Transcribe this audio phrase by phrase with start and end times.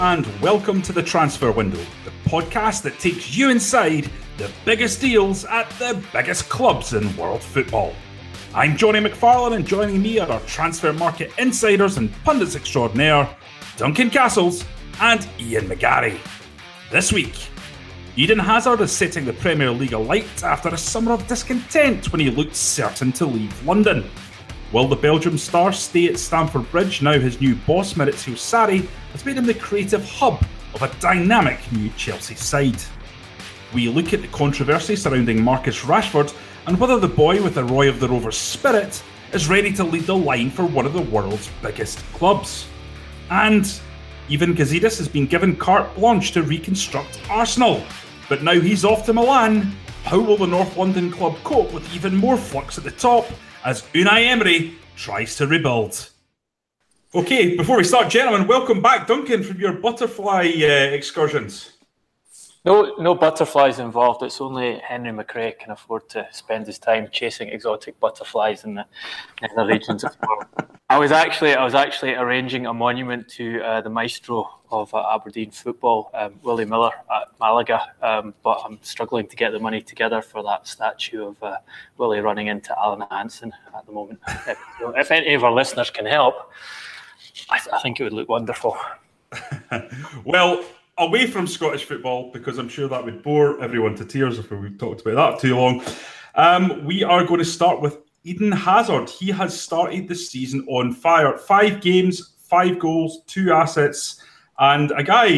[0.00, 5.44] And welcome to the Transfer Window, the podcast that takes you inside the biggest deals
[5.46, 7.92] at the biggest clubs in world football.
[8.54, 13.28] I'm Johnny McFarlane, and joining me are our transfer market insiders and pundits extraordinaire,
[13.76, 14.64] Duncan Castles
[15.00, 16.20] and Ian McGarry.
[16.92, 17.48] This week,
[18.14, 22.30] Eden Hazard is setting the Premier League alight after a summer of discontent when he
[22.30, 24.08] looked certain to leave London.
[24.70, 29.24] Will the Belgium star stay at Stamford Bridge now his new boss, Maurizio Sarri, has
[29.24, 32.76] made him the creative hub of a dynamic new Chelsea side?
[33.72, 36.34] We look at the controversy surrounding Marcus Rashford
[36.66, 39.02] and whether the boy with the Roy of the Rovers spirit
[39.32, 42.66] is ready to lead the line for one of the world's biggest clubs.
[43.30, 43.64] And
[44.30, 47.82] Ivan Gazidis has been given carte blanche to reconstruct Arsenal.
[48.28, 49.74] But now he's off to Milan.
[50.04, 53.30] How will the North London club cope with even more flux at the top
[53.64, 56.10] as Unai Emery tries to rebuild?
[57.14, 61.77] Okay, before we start, gentlemen, welcome back, Duncan, from your butterfly uh, excursions.
[62.64, 64.22] No, no butterflies involved.
[64.22, 68.84] It's only Henry McRae can afford to spend his time chasing exotic butterflies in the,
[69.42, 70.68] in the regions of the world.
[70.90, 75.04] I was actually, I was actually arranging a monument to uh, the maestro of uh,
[75.14, 79.82] Aberdeen football, um, Willie Miller at Malaga, um, but I'm struggling to get the money
[79.82, 81.58] together for that statue of uh,
[81.98, 84.18] Willie running into Alan Hansen at the moment.
[84.46, 86.50] if, if any of our listeners can help,
[87.50, 88.76] I, th- I think it would look wonderful.
[90.24, 90.64] well,
[90.98, 94.70] away from Scottish football, because I'm sure that would bore everyone to tears if we
[94.70, 95.82] talked about that too long.
[96.34, 99.08] Um, we are going to start with Eden Hazard.
[99.08, 101.38] He has started the season on fire.
[101.38, 104.22] Five games, five goals, two assets,
[104.58, 105.28] and a guy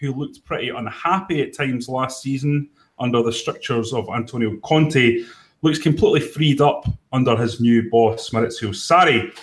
[0.00, 5.24] who looked pretty unhappy at times last season under the strictures of Antonio Conte
[5.62, 9.34] looks completely freed up under his new boss, Maurizio Sarri.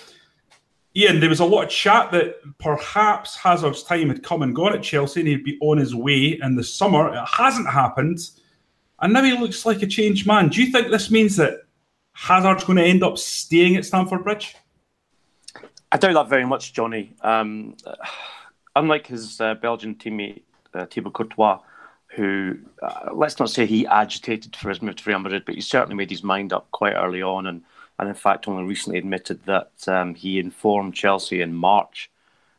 [0.96, 4.74] Ian, there was a lot of chat that perhaps Hazard's time had come and gone
[4.74, 7.14] at Chelsea and he'd be on his way in the summer.
[7.14, 8.18] It hasn't happened.
[9.00, 10.48] And now he looks like a changed man.
[10.48, 11.62] Do you think this means that
[12.12, 14.56] Hazard's going to end up staying at Stamford Bridge?
[15.92, 17.14] I doubt that very much, Johnny.
[17.22, 17.76] Um,
[18.74, 20.42] unlike his uh, Belgian teammate,
[20.74, 21.60] uh, Thibaut Courtois,
[22.08, 25.60] who, uh, let's not say he agitated for his move to Real Madrid, but he
[25.60, 27.62] certainly made his mind up quite early on and
[27.98, 32.10] and in fact only recently admitted that um, he informed Chelsea in March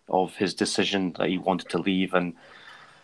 [0.09, 2.33] of his decision that he wanted to leave and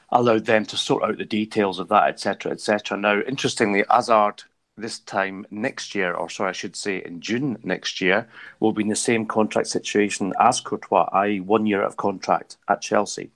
[0.10, 2.98] allowed them to sort out the details of that, etc., etc.
[2.98, 4.44] Now, interestingly, Hazard
[4.78, 8.28] this time next year, or sorry, I should say in June next year,
[8.60, 12.82] will be in the same contract situation as Courtois, i.e., one year of contract at
[12.82, 13.32] Chelsea.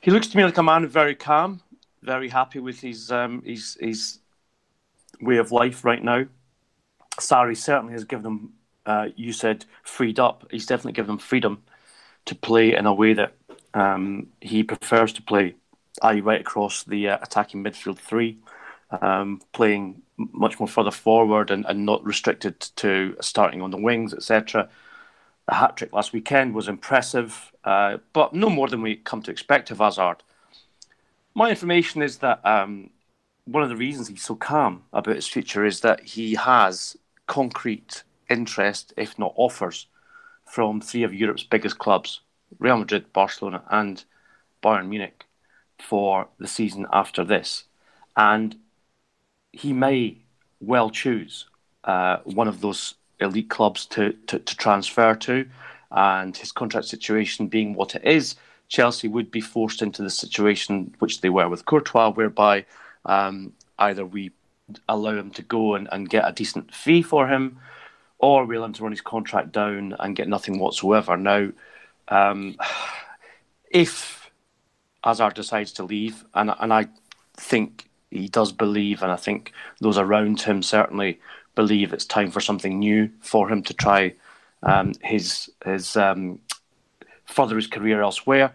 [0.00, 1.62] He looks to me like a man very calm,
[2.02, 4.18] very happy with his um, his his
[5.20, 6.26] way of life right now.
[7.20, 8.52] Sarri certainly has given them,
[8.86, 10.46] uh, you said, freed up.
[10.50, 11.62] He's definitely given them freedom
[12.26, 13.34] to play in a way that
[13.74, 15.54] um, he prefers to play,
[16.02, 18.38] i.e., right across the uh, attacking midfield three,
[19.02, 24.12] um, playing much more further forward and, and not restricted to starting on the wings,
[24.12, 24.68] etc.
[25.46, 29.30] The hat trick last weekend was impressive, uh, but no more than we come to
[29.30, 30.22] expect of Hazard.
[31.34, 32.90] My information is that um,
[33.44, 36.96] one of the reasons he's so calm about his future is that he has
[37.28, 39.86] concrete interest, if not offers,
[40.44, 42.20] from three of Europe's biggest clubs,
[42.58, 44.04] Real Madrid, Barcelona, and
[44.62, 45.24] Bayern Munich,
[45.78, 47.64] for the season after this.
[48.16, 48.56] And
[49.52, 50.18] he may
[50.60, 51.46] well choose
[51.84, 55.46] uh, one of those elite clubs to, to, to transfer to.
[55.90, 58.34] And his contract situation being what it is,
[58.68, 62.66] Chelsea would be forced into the situation which they were with Courtois, whereby
[63.06, 64.32] um, either we
[64.88, 67.58] allow him to go and, and get a decent fee for him,
[68.18, 71.16] or we allow him to run his contract down and get nothing whatsoever.
[71.16, 71.50] Now,
[72.08, 72.56] um,
[73.70, 74.30] if
[75.04, 76.88] Hazard decides to leave, and and I
[77.36, 81.20] think he does believe, and I think those around him certainly
[81.54, 84.14] believe it's time for something new for him to try
[84.62, 86.40] um, his his um,
[87.26, 88.52] further his career elsewhere.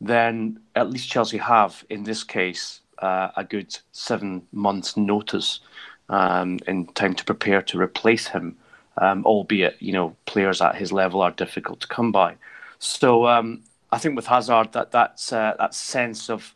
[0.00, 5.60] Then at least Chelsea have, in this case, uh, a good seven months' notice
[6.08, 8.56] um, in time to prepare to replace him.
[8.98, 12.36] Um, albeit, you know, players at his level are difficult to come by.
[12.78, 13.62] So um,
[13.92, 16.54] I think with Hazard, that that's uh, that sense of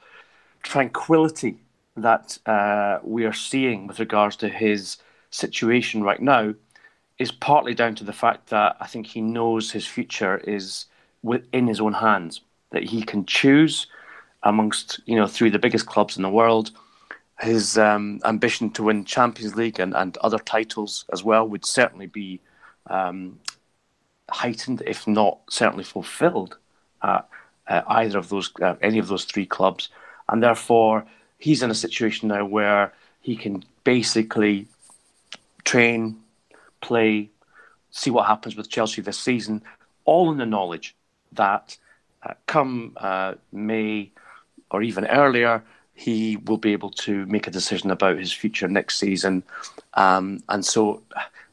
[0.63, 1.59] tranquility
[1.97, 4.97] that uh, we are seeing with regards to his
[5.31, 6.55] situation right now
[7.19, 10.87] is partly down to the fact that I think he knows his future is
[11.23, 12.41] within his own hands.
[12.71, 13.87] That he can choose
[14.43, 16.71] amongst you know three of the biggest clubs in the world.
[17.41, 22.07] His um, ambition to win Champions League and, and other titles as well would certainly
[22.07, 22.39] be
[22.89, 23.41] um,
[24.31, 26.59] heightened, if not certainly fulfilled,
[27.03, 27.27] at
[27.67, 29.89] uh, either of those, uh, any of those three clubs,
[30.29, 31.07] and therefore
[31.39, 34.67] he's in a situation now where he can basically
[35.65, 36.17] train,
[36.81, 37.31] play,
[37.91, 39.63] see what happens with Chelsea this season,
[40.05, 40.95] all in the knowledge
[41.33, 41.77] that
[42.23, 44.11] uh, come uh, May
[44.71, 45.63] or even earlier,
[45.95, 49.43] he will be able to make a decision about his future next season.
[49.95, 51.03] Um, and so,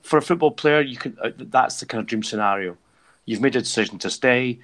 [0.02, 2.78] for a football player, you can uh, that's the kind of dream scenario.
[3.26, 4.60] You've made a decision to stay.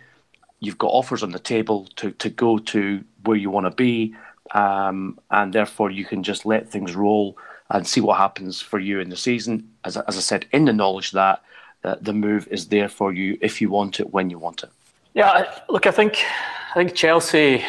[0.61, 4.15] You've got offers on the table to, to go to where you want to be,
[4.51, 7.37] um, and therefore you can just let things roll
[7.69, 9.69] and see what happens for you in the season.
[9.83, 11.41] As, as I said, in the knowledge that
[11.83, 14.69] uh, the move is there for you if you want it when you want it.
[15.13, 16.23] Yeah, look, I think
[16.71, 17.63] I think Chelsea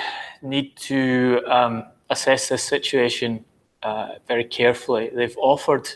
[0.44, 3.44] need to um, assess this situation
[3.82, 5.11] uh, very carefully.
[5.14, 5.88] They've offered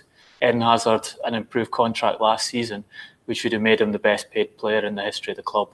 [0.43, 2.85] Eden Hazard an improved contract last season,
[3.27, 5.73] which would have made him the best paid player in the history of the club.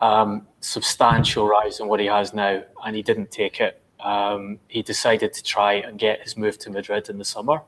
[0.00, 3.82] Um, substantial rise in what he has now, and he didn't take it.
[4.00, 7.62] Um, he decided to try and get his move to Madrid in the summer.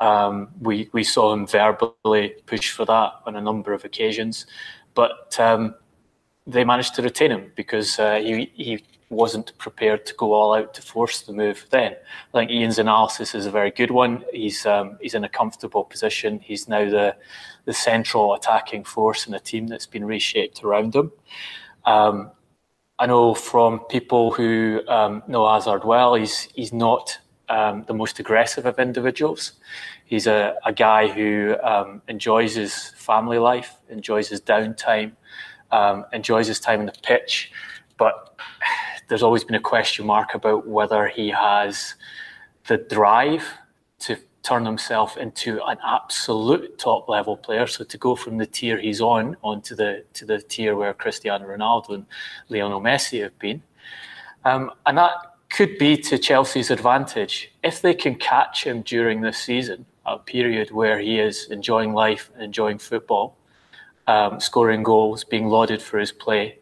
[0.00, 4.46] Um, we we saw him verbally push for that on a number of occasions,
[4.94, 5.74] but um,
[6.46, 10.74] they managed to retain him because uh, he he wasn't prepared to go all out
[10.74, 11.92] to force the move then.
[11.92, 14.24] I think Ian's analysis is a very good one.
[14.32, 16.40] He's um, he's in a comfortable position.
[16.40, 17.16] He's now the
[17.64, 21.12] the central attacking force in a team that's been reshaped around him.
[21.84, 22.30] Um,
[22.98, 27.18] I know from people who um, know Hazard well, he's he's not
[27.48, 29.52] um, the most aggressive of individuals.
[30.04, 35.12] He's a, a guy who um, enjoys his family life, enjoys his downtime,
[35.70, 37.52] um, enjoys his time on the pitch,
[37.98, 38.38] but
[39.08, 41.94] there's always been a question mark about whether he has
[42.66, 43.44] the drive
[44.00, 47.66] to turn himself into an absolute top level player.
[47.66, 51.46] So to go from the tier he's on onto the to the tier where Cristiano
[51.46, 52.06] Ronaldo and
[52.48, 53.62] Lionel Messi have been,
[54.44, 55.12] um, and that
[55.50, 60.70] could be to Chelsea's advantage if they can catch him during this season, a period
[60.70, 63.36] where he is enjoying life and enjoying football,
[64.06, 66.57] um, scoring goals, being lauded for his play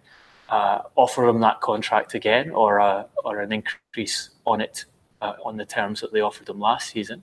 [0.48, 4.84] uh, offer him that contract again or a, or an increase on it
[5.20, 7.22] uh, on the terms that they offered him last season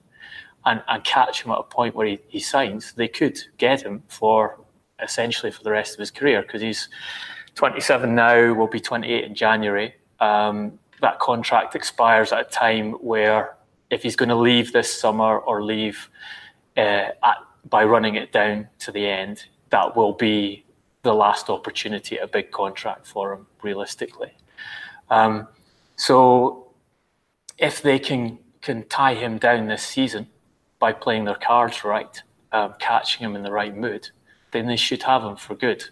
[0.66, 4.02] and, and catch him at a point where he, he signs, they could get him
[4.08, 4.60] for
[5.02, 6.88] essentially for the rest of his career because he's
[7.54, 9.94] 27 now, will be 28 in January.
[10.20, 13.56] Um, that contract expires at a time where
[13.90, 16.08] if he's going to leave this summer or leave
[16.76, 17.36] uh, at,
[17.68, 20.63] by running it down to the end, that will be
[21.04, 24.32] the last opportunity at a big contract for him, realistically.
[25.10, 25.46] Um,
[25.96, 26.72] so
[27.58, 30.26] if they can can tie him down this season
[30.78, 34.08] by playing their cards right, um, catching him in the right mood,
[34.52, 35.84] then they should have him for good.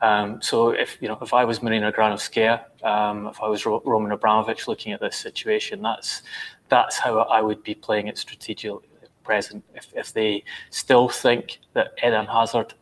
[0.00, 3.82] Um, so if you know, if I was Marina Granovskaya, um, if I was Ro-
[3.84, 6.22] Roman Abramovich looking at this situation, that's
[6.68, 8.88] that's how I would be playing it strategically
[9.24, 9.64] present.
[9.74, 12.74] If, if they still think that Eden Hazard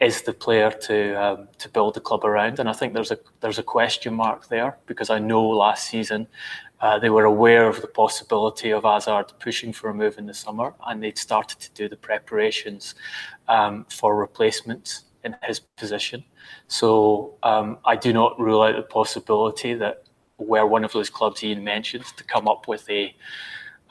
[0.00, 2.58] is the player to um, to build the club around.
[2.58, 6.26] And I think there's a there's a question mark there because I know last season
[6.80, 10.34] uh, they were aware of the possibility of Hazard pushing for a move in the
[10.34, 12.94] summer, and they'd started to do the preparations
[13.48, 16.24] um, for replacements in his position.
[16.68, 20.04] So um, I do not rule out the possibility that
[20.36, 23.14] where one of those clubs Ian mentioned to come up with a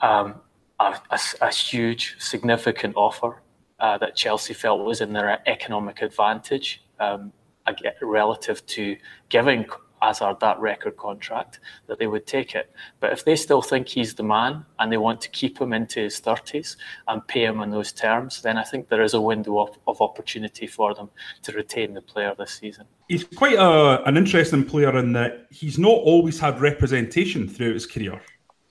[0.00, 0.40] um,
[0.80, 3.36] a, a, a huge, significant offer
[3.80, 7.32] uh, that Chelsea felt was in their economic advantage um,
[8.02, 8.96] relative to
[9.28, 9.66] giving
[10.02, 12.72] Hazard that record contract, that they would take it.
[13.00, 16.00] But if they still think he's the man and they want to keep him into
[16.00, 16.76] his 30s
[17.08, 20.00] and pay him on those terms, then I think there is a window of, of
[20.00, 21.10] opportunity for them
[21.42, 22.86] to retain the player this season.
[23.08, 27.86] He's quite a, an interesting player in that he's not always had representation throughout his
[27.86, 28.20] career.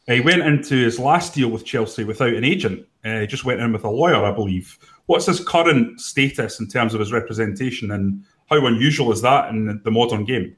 [0.08, 2.88] He went into his last deal with Chelsea without an agent.
[3.06, 4.80] Uh, he just went in with a lawyer, I believe.
[5.10, 9.82] What's his current status in terms of his representation, and how unusual is that in
[9.84, 10.56] the modern game?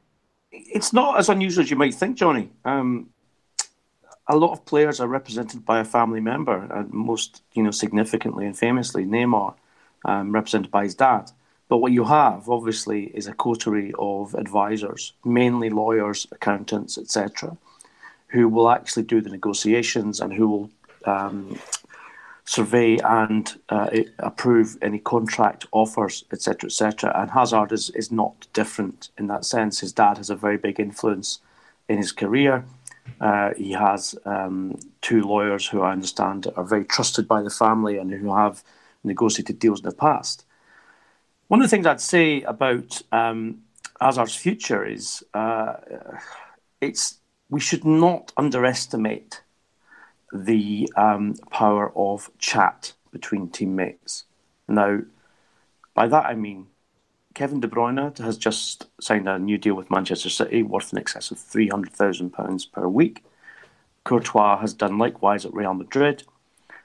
[0.52, 2.52] It's not as unusual as you might think, Johnny.
[2.66, 3.12] Um,
[4.28, 8.46] a lot of players are represented by a family member, and most, you know, significantly
[8.46, 9.56] and famously, Neymar,
[10.04, 11.32] um, represented by his dad.
[11.70, 17.56] But what you have, obviously, is a coterie of advisors, mainly lawyers, accountants, etc.,
[18.28, 20.70] who will actually do the negotiations and who will
[21.06, 21.58] um,
[22.46, 27.12] survey and uh, approve any contract offers, etc., etc.
[27.16, 29.80] And Hazard is, is not different in that sense.
[29.80, 31.40] His dad has a very big influence
[31.88, 32.66] in his career.
[33.20, 37.98] Uh, he has um, two lawyers who I understand are very trusted by the family
[37.98, 38.64] and who have
[39.04, 40.46] negotiated deals in the past.
[41.48, 43.64] One of the things I'd say about um,
[44.00, 45.74] Hazard's future is uh,
[46.80, 47.20] it's
[47.50, 49.42] we should not underestimate
[50.34, 54.26] the um, power of chat between teammates.
[54.68, 55.02] Now,
[55.94, 56.68] by that I mean
[57.34, 61.32] Kevin De Bruyne has just signed a new deal with Manchester City worth in excess
[61.32, 63.24] of £300,000 per week.
[64.04, 66.24] Courtois has done likewise at Real Madrid.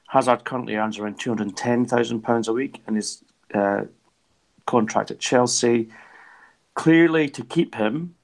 [0.09, 3.25] Hazard currently earns around £210,000 a week in his
[3.55, 3.85] uh,
[4.67, 5.89] contract at Chelsea.
[6.75, 8.15] Clearly, to keep him,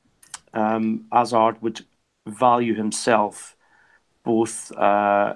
[0.55, 1.85] um, Hazard would
[2.27, 3.57] value himself
[4.25, 5.35] both uh,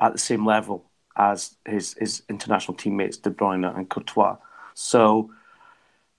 [0.00, 0.84] at the same level
[1.16, 4.36] as his, his international teammates De Bruyne and Courtois.
[4.74, 5.30] So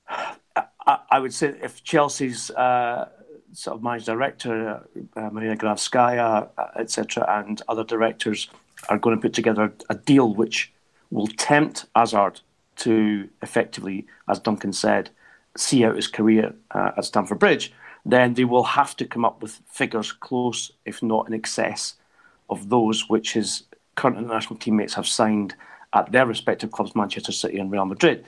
[0.09, 3.09] I, I would say if Chelsea's uh,
[3.53, 4.83] sort of managing director,
[5.15, 8.49] uh, Marina Granovskaya, uh, etc., and other directors
[8.89, 10.71] are going to put together a deal which
[11.11, 12.41] will tempt Hazard
[12.77, 15.09] to effectively, as Duncan said,
[15.57, 17.73] see out his career uh, at Stamford Bridge,
[18.05, 21.95] then they will have to come up with figures close, if not in excess,
[22.49, 23.63] of those which his
[23.95, 25.55] current international teammates have signed
[25.93, 28.25] at their respective clubs, Manchester City and Real Madrid.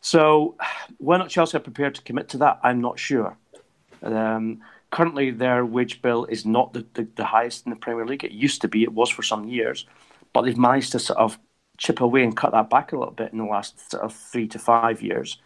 [0.00, 0.56] So,
[0.98, 2.60] why not Chelsea are prepared to commit to that?
[2.62, 3.36] I'm not sure.
[4.02, 8.24] Um, currently, their wage bill is not the, the, the, highest in the Premier League.
[8.24, 9.86] It used to be, it was for some years,
[10.32, 11.38] but they've managed to sort of
[11.78, 14.48] chip away and cut that back a little bit in the last sort of three
[14.48, 15.38] to five years.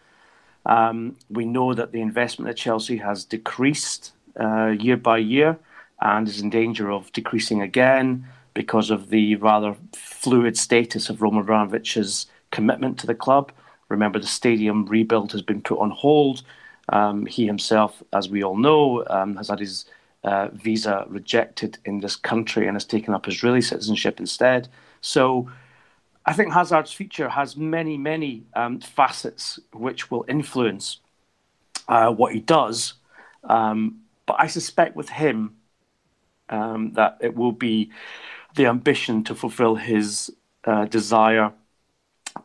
[0.65, 5.57] Um, we know that the investment at Chelsea has decreased uh, year by year
[6.01, 11.43] and is in danger of decreasing again because of the rather fluid status of Roman
[11.43, 13.51] Abramovich's commitment to the club.
[13.89, 16.43] Remember, the stadium rebuild has been put on hold.
[16.89, 19.85] Um, he himself, as we all know, um, has had his
[20.23, 24.67] uh, visa rejected in this country and has taken up Israeli citizenship instead.
[25.01, 25.49] So
[26.25, 30.99] I think Hazard's future has many, many um, facets which will influence
[31.87, 32.95] uh, what he does.
[33.43, 35.56] Um, but I suspect with him
[36.49, 37.91] um, that it will be
[38.55, 40.31] the ambition to fulfill his
[40.65, 41.51] uh, desire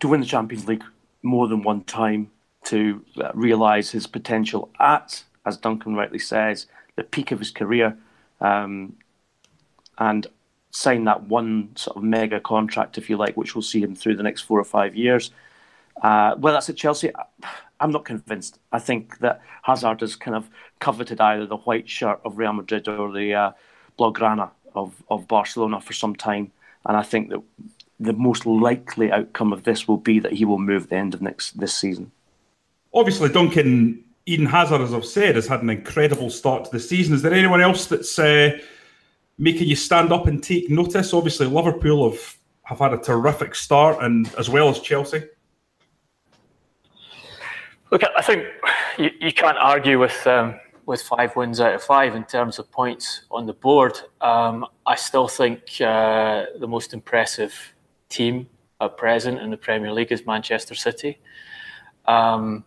[0.00, 0.84] to win the Champions League
[1.22, 2.30] more than one time
[2.64, 6.66] to uh, realise his potential at, as Duncan rightly says,
[6.96, 7.96] the peak of his career,
[8.40, 8.96] um,
[9.98, 10.26] and
[10.70, 14.16] sign that one sort of mega contract, if you like, which will see him through
[14.16, 15.30] the next four or five years.
[16.00, 17.10] Uh, well, that's at Chelsea.
[17.78, 18.58] I'm not convinced.
[18.72, 22.88] I think that Hazard has kind of coveted either the white shirt of Real Madrid
[22.88, 23.52] or the uh,
[23.98, 26.50] Blaugrana of, of Barcelona for some time.
[26.86, 27.42] And I think that
[28.00, 31.14] the most likely outcome of this will be that he will move at the end
[31.14, 32.10] of next this season.
[32.92, 37.14] Obviously, Duncan Eden Hazard, as I've said, has had an incredible start to the season.
[37.14, 38.58] Is there anyone else that's uh,
[39.38, 41.12] making you stand up and take notice?
[41.12, 45.22] Obviously, Liverpool have, have had a terrific start, and as well as Chelsea.
[47.90, 48.46] Look, I think
[48.98, 50.58] you, you can't argue with um,
[50.92, 53.98] with five wins out of five in terms of points on the board.
[54.20, 57.54] Um, I still think uh, the most impressive
[58.10, 58.46] team
[58.78, 61.18] at present in the Premier League is Manchester City.
[62.04, 62.66] Um,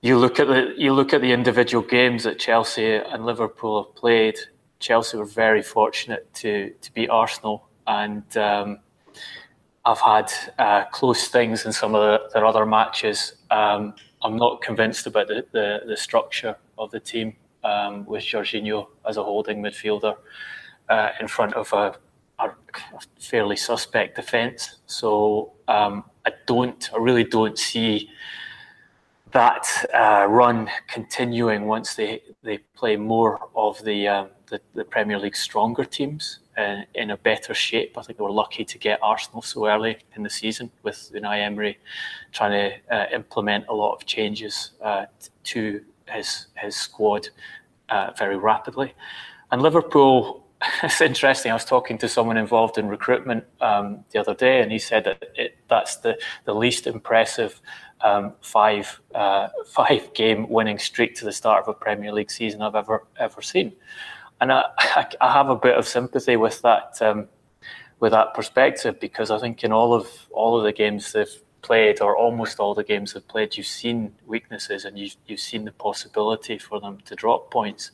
[0.00, 3.96] you look at the you look at the individual games that Chelsea and Liverpool have
[3.96, 4.38] played.
[4.78, 8.78] Chelsea were very fortunate to to beat Arsenal, and um,
[9.84, 13.32] I've had uh, close things in some of the, their other matches.
[13.50, 18.88] Um, I'm not convinced about the, the, the structure of the team um, with Jorginho
[19.08, 20.16] as a holding midfielder
[20.88, 21.96] uh, in front of a,
[22.38, 22.50] a,
[23.18, 24.76] fairly suspect defence.
[24.86, 28.10] So um, I don't, I really don't see
[29.32, 35.18] that uh, run continuing once they, they play more of the, um, the, the Premier
[35.18, 37.96] League stronger teams in, in a better shape.
[37.98, 41.40] I think they were lucky to get Arsenal so early in the season with Unai
[41.40, 41.78] Emery
[42.32, 45.06] trying to uh, implement a lot of changes uh,
[45.44, 47.28] to his his squad
[47.88, 48.94] uh, very rapidly.
[49.50, 50.44] And Liverpool,
[50.82, 51.50] it's interesting.
[51.50, 55.04] I was talking to someone involved in recruitment um, the other day, and he said
[55.04, 57.60] that it, that's the, the least impressive
[58.02, 62.62] um, five uh, five game winning streak to the start of a Premier League season
[62.62, 63.72] I've ever ever seen.
[64.40, 64.64] And I,
[65.20, 67.28] I, have a bit of sympathy with that um,
[68.00, 72.00] with that perspective because I think in all of all of the games they've played,
[72.00, 75.72] or almost all the games they've played, you've seen weaknesses and you've you've seen the
[75.72, 77.90] possibility for them to drop points.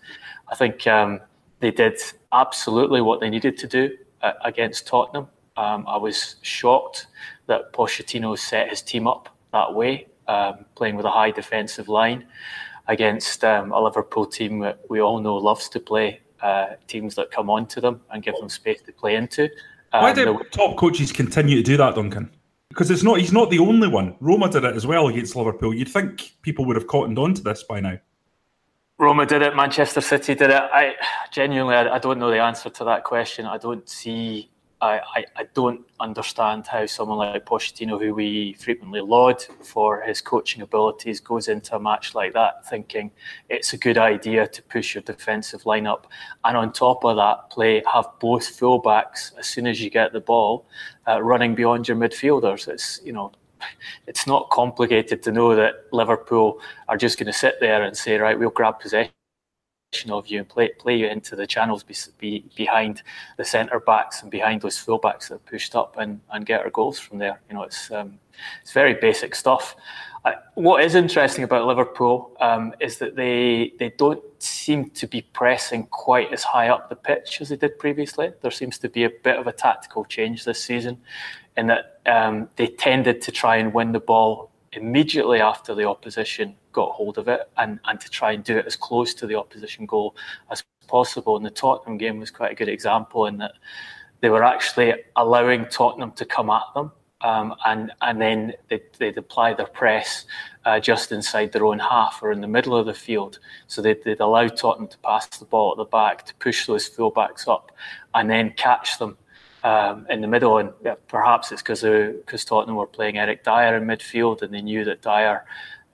[0.49, 1.21] I think um,
[1.61, 2.01] they did
[2.33, 5.29] absolutely what they needed to do uh, against Tottenham.
[5.57, 7.07] Um, I was shocked
[7.47, 12.27] that Pochettino set his team up that way, um, playing with a high defensive line
[12.89, 17.31] against um, a Liverpool team that we all know loves to play uh, teams that
[17.31, 19.49] come onto them and give them space to play into.
[19.93, 22.31] Why um, do the, top coaches continue to do that, Duncan?
[22.69, 24.17] Because it's not he's not the only one.
[24.21, 25.75] Roma did it as well against Liverpool.
[25.75, 27.99] You'd think people would have cottoned on to this by now.
[28.99, 29.57] Roma did it.
[29.57, 30.63] Manchester City did it.
[30.63, 30.95] I
[31.33, 33.47] genuinely, I, I don't know the answer to that question.
[33.47, 34.52] I don't see
[34.83, 40.21] I, I, I, don't understand how someone like Pochettino, who we frequently laud for his
[40.21, 43.13] coaching abilities, goes into a match like that thinking
[43.49, 46.05] it's a good idea to push your defensive lineup,
[46.45, 50.21] and on top of that, play have both fullbacks as soon as you get the
[50.21, 50.67] ball,
[51.07, 52.67] uh, running beyond your midfielders.
[52.67, 53.33] It's you know.
[54.09, 56.59] It's not complicated to know that Liverpool
[56.89, 59.13] are just going to sit there and say, right, we'll grab possession
[60.11, 63.03] of you and play play you into the channels be, be, behind
[63.37, 66.71] the centre backs and behind those full backs that pushed up and, and get our
[66.71, 67.41] goals from there.
[67.49, 68.19] You know, it's um,
[68.63, 69.77] it's very basic stuff.
[70.25, 75.23] Uh, what is interesting about Liverpool um, is that they they don't seem to be
[75.33, 78.33] pressing quite as high up the pitch as they did previously.
[78.41, 80.99] There seems to be a bit of a tactical change this season,
[81.57, 86.55] in that um, they tended to try and win the ball immediately after the opposition
[86.73, 89.35] got hold of it and, and to try and do it as close to the
[89.35, 90.17] opposition goal
[90.51, 91.37] as possible.
[91.37, 93.53] And the Tottenham game was quite a good example in that
[94.21, 96.93] they were actually allowing Tottenham to come at them.
[97.21, 100.27] Um, and and then they'd, they'd apply their press
[100.65, 103.39] uh, just inside their own half or in the middle of the field.
[103.69, 106.91] So they'd, they'd allow Tottenham to pass the ball at the back, to push those
[106.91, 107.71] fullbacks up,
[108.15, 109.17] and then catch them
[109.65, 110.59] um, in the middle.
[110.59, 110.73] And
[111.09, 115.03] perhaps it's because because Tottenham were playing Eric Dier in midfield, and they knew that
[115.03, 115.45] Dier,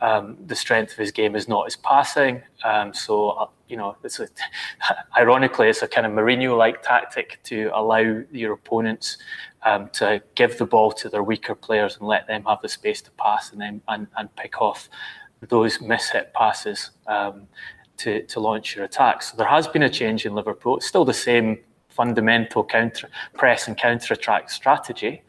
[0.00, 2.42] um, the strength of his game is not his passing.
[2.64, 4.28] Um, so, uh, you know, it's a,
[5.18, 9.18] ironically, it's a kind of Mourinho-like tactic to allow your opponents
[9.64, 13.02] um, to give the ball to their weaker players and let them have the space
[13.02, 14.88] to pass and then and, and pick off
[15.48, 17.46] those mishit passes um,
[17.96, 19.22] to, to launch your attack.
[19.22, 20.76] So there has been a change in Liverpool.
[20.76, 21.58] It's still the same
[21.98, 25.22] fundamental counter press and counter attack strategy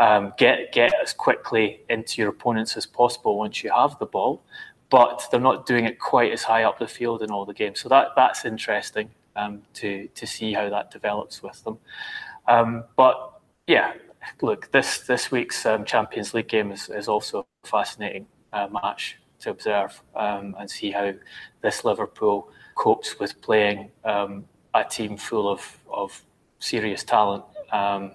[0.00, 4.42] um, get get as quickly into your opponents as possible once you have the ball,
[4.88, 7.80] but they're not doing it quite as high up the field in all the games.
[7.80, 11.78] So that that's interesting um, to to see how that develops with them.
[12.48, 13.92] Um, but yeah,
[14.40, 19.18] look, this this week's um, Champions League game is, is also a fascinating uh, match
[19.40, 21.12] to observe um, and see how
[21.60, 26.22] this Liverpool copes with playing um, a team full of of
[26.58, 27.44] serious talent.
[27.72, 28.12] Um,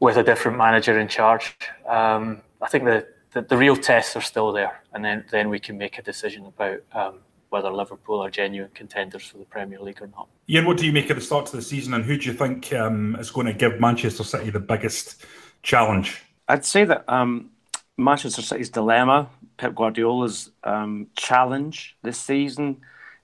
[0.00, 1.56] with a different manager in charge.
[1.86, 5.58] Um, I think the, the, the real tests are still there, and then then we
[5.58, 10.00] can make a decision about um, whether Liverpool are genuine contenders for the Premier League
[10.00, 10.28] or not.
[10.48, 12.32] Ian, what do you make of the start to the season, and who do you
[12.32, 15.24] think um, is going to give Manchester City the biggest
[15.62, 16.22] challenge?
[16.48, 17.50] I'd say that um,
[17.96, 22.80] Manchester City's dilemma, Pep Guardiola's um, challenge this season,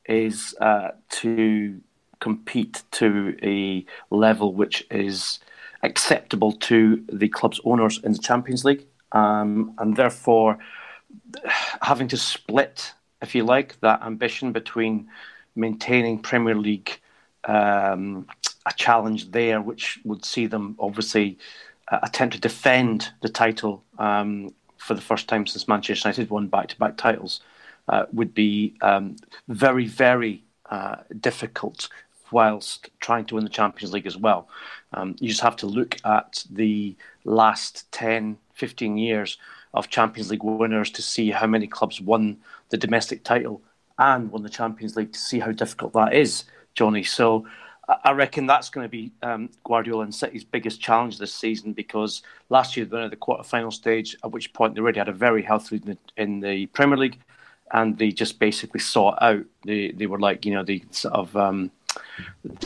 [0.07, 1.81] is uh, to
[2.27, 3.09] compete to
[3.43, 5.41] a level which is
[5.83, 6.79] acceptable to
[7.21, 10.59] the club's owners in the Champions League, um, and therefore
[11.83, 14.95] having to split, if you like, that ambition between
[15.55, 16.93] maintaining Premier League
[17.45, 18.27] um,
[18.65, 21.37] a challenge there, which would see them obviously
[21.91, 24.29] uh, attempt to defend the title um,
[24.87, 27.41] for the first time since Manchester United won back-to-back titles,
[27.93, 29.17] uh, would be um,
[29.49, 31.89] very, very uh, difficult
[32.31, 34.49] whilst trying to win the Champions League as well.
[34.93, 39.39] Um, you just have to look at the last 10, 15 years
[39.73, 42.39] of Champions League winners to see how many clubs won
[42.71, 43.63] the domestic title
[43.99, 47.03] and won the Champions League to see how difficult that is, Johnny.
[47.03, 47.47] So
[48.05, 52.23] I reckon that's going to be um, Guardiola and City's biggest challenge this season because
[52.49, 55.13] last year they were at the quarter-final stage, at which point they already had a
[55.13, 57.19] very healthy in the, in the Premier League,
[57.73, 59.45] and they just basically saw it out.
[59.65, 61.71] They they were like you know the sort of um,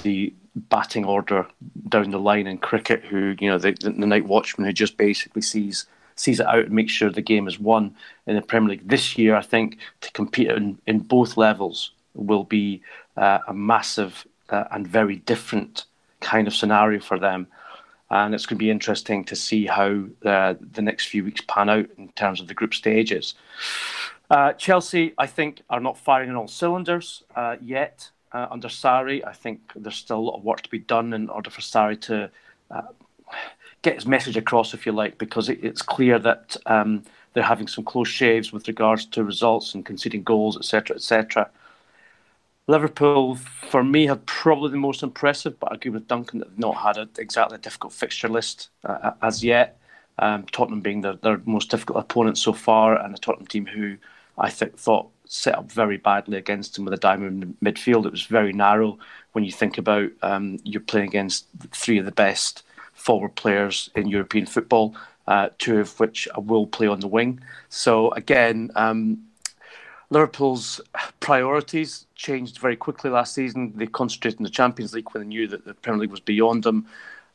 [0.03, 1.47] the batting order
[1.89, 5.43] down the line in cricket, who you know the, the, night watchman who just basically
[5.43, 5.87] sees
[6.17, 7.95] sees it out and makes sure the game is won
[8.27, 9.37] in the Premier League this year.
[9.37, 12.83] I think to compete in, in both levels will be
[13.17, 15.85] uh, a massive uh, and very different
[16.21, 17.47] kind of scenario for them.
[18.11, 21.69] And it's going to be interesting to see how uh, the next few weeks pan
[21.69, 23.35] out in terms of the group stages.
[24.31, 28.11] Uh, Chelsea, I think, are not firing on all cylinders uh, yet.
[28.31, 29.27] Uh, under Sarri.
[29.27, 31.99] I think there's still a lot of work to be done in order for Sarri
[32.03, 32.31] to
[32.71, 32.83] uh,
[33.83, 37.69] get his message across, if you like, because it, it's clear that um, they're having
[37.69, 41.51] some close shaves with regards to results and conceding goals, etc., etc.
[42.67, 46.59] Liverpool, for me, have probably the most impressive, but I agree with Duncan that they've
[46.59, 49.79] not had a, exactly a difficult fixture list uh, as yet.
[50.19, 53.97] Um, Tottenham being their, their most difficult opponent so far, and a Tottenham team who
[54.37, 58.07] I think thought set up very badly against them with a diamond midfield.
[58.07, 58.99] It was very narrow
[59.33, 62.63] when you think about um, you're playing against three of the best
[62.95, 67.41] forward players in European football, uh, two of which will play on the wing.
[67.69, 69.23] So again, um,
[70.11, 70.81] Liverpool's
[71.21, 73.73] priorities changed very quickly last season.
[73.77, 76.63] They concentrated in the Champions League when they knew that the Premier League was beyond
[76.63, 76.87] them.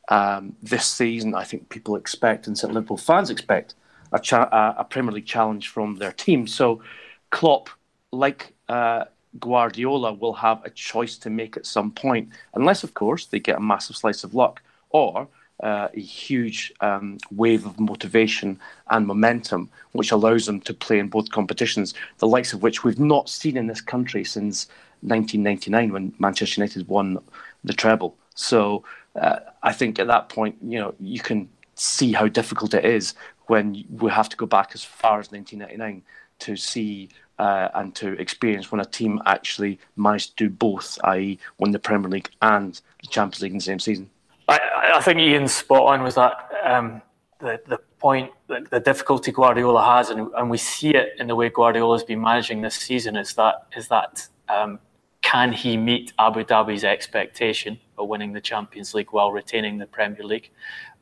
[0.09, 3.75] Um, this season, I think people expect, and Liverpool fans expect,
[4.11, 6.45] a, cha- a, Premier League challenge from their team.
[6.45, 6.81] So,
[7.29, 7.69] Klopp,
[8.13, 9.05] like uh,
[9.39, 13.57] Guardiola, will have a choice to make at some point, unless, of course, they get
[13.57, 15.27] a massive slice of luck or
[15.61, 18.59] uh, a huge um, wave of motivation
[18.91, 22.99] and momentum, which allows them to play in both competitions, the likes of which we've
[22.99, 24.67] not seen in this country since
[25.01, 27.17] 1999 when Manchester United won
[27.63, 28.15] the treble.
[28.35, 28.83] So
[29.19, 33.15] uh, I think at that point, you know, you can see how difficult it is
[33.47, 36.03] when we have to go back as far as 1999
[36.39, 41.39] to see uh, and to experience when a team actually managed to do both, i.e.,
[41.57, 44.09] win the Premier League and the Champions League in the same season.
[44.47, 44.59] I,
[44.95, 46.51] I think Ian's spot on with that.
[46.63, 47.01] Um,
[47.39, 51.35] the, the point, the, the, difficulty Guardiola has, and, and we see it in the
[51.35, 54.79] way Guardiola's been managing this season, is that is that um,
[55.21, 60.23] can he meet Abu Dhabi's expectation of winning the Champions League while retaining the Premier
[60.23, 60.51] League?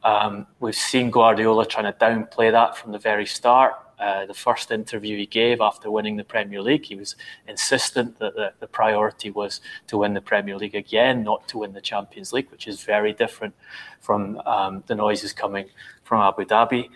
[0.03, 3.73] Um, we've seen Guardiola trying to downplay that from the very start.
[4.01, 7.15] Uh, the first interview he gave after winning the Premier League, he was
[7.47, 11.71] insistent that the, the, priority was to win the Premier League again, not to win
[11.71, 13.53] the Champions League, which is very different
[13.99, 15.69] from um, the noises coming
[16.03, 16.89] from Abu Dhabi.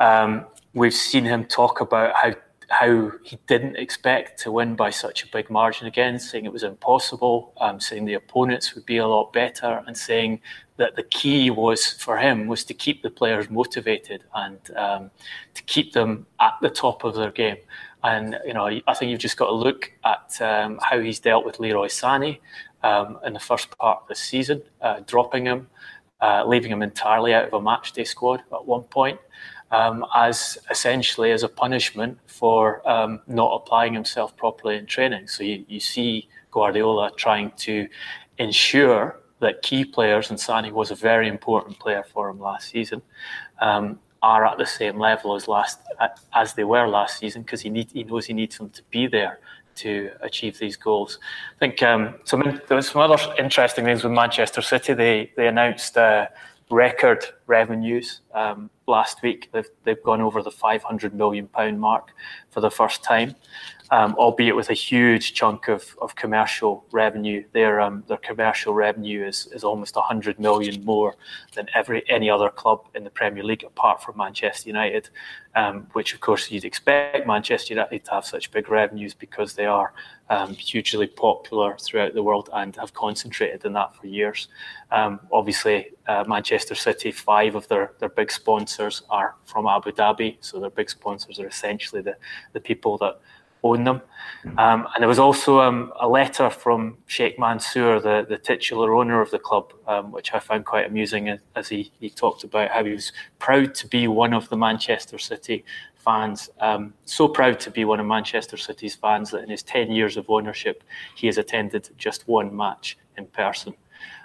[0.00, 2.32] Um, we've seen him talk about how
[2.72, 6.62] how he didn't expect to win by such a big margin again, saying it was
[6.62, 10.40] impossible, um, saying the opponents would be a lot better, and saying
[10.78, 15.10] that the key was for him was to keep the players motivated and um,
[15.52, 17.58] to keep them at the top of their game.
[18.04, 21.44] And you know, I think you've just got to look at um, how he's dealt
[21.44, 22.38] with Leroy Sané
[22.82, 25.68] um, in the first part of the season, uh, dropping him,
[26.22, 29.20] uh, leaving him entirely out of a matchday squad at one point
[29.72, 35.26] um, as essentially as a punishment for um, not applying himself properly in training.
[35.26, 37.88] So you, you see Guardiola trying to
[38.38, 43.02] ensure that key players, and Sané was a very important player for him last season,
[43.60, 45.80] um, are at the same level as last
[46.32, 49.08] as they were last season because he need, he knows he needs them to be
[49.08, 49.40] there
[49.74, 51.18] to achieve these goals.
[51.56, 54.92] I think um, some, there was some other interesting things with Manchester City.
[54.92, 55.96] They they announced.
[55.96, 56.28] a
[56.72, 57.24] record
[57.58, 59.50] revenues um, last week.
[59.52, 62.12] They've, they've gone over the 500 million pound mark
[62.50, 63.36] for the first time
[63.92, 67.44] um, albeit with a huge chunk of, of commercial revenue.
[67.52, 71.14] Their um, their commercial revenue is, is almost 100 million more
[71.54, 75.10] than every any other club in the Premier League, apart from Manchester United,
[75.54, 79.66] um, which of course you'd expect Manchester United to have such big revenues because they
[79.66, 79.92] are
[80.30, 84.48] um, hugely popular throughout the world and have concentrated in that for years.
[84.90, 90.36] Um, obviously, uh, Manchester City, five of their, their big sponsors are from Abu Dhabi,
[90.40, 92.16] so their big sponsors are essentially the,
[92.52, 93.20] the people that
[93.64, 94.00] own them.
[94.58, 99.20] Um, and there was also um, a letter from Sheikh Mansour, the, the titular owner
[99.20, 102.84] of the club, um, which I found quite amusing as he, he talked about how
[102.84, 105.64] he was proud to be one of the Manchester City
[105.96, 106.50] fans.
[106.60, 110.16] Um, so proud to be one of Manchester City's fans that in his 10 years
[110.16, 110.82] of ownership,
[111.14, 113.74] he has attended just one match in person.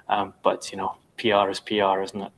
[0.10, 2.32] Um, but, you know, PR is PR, isn't it?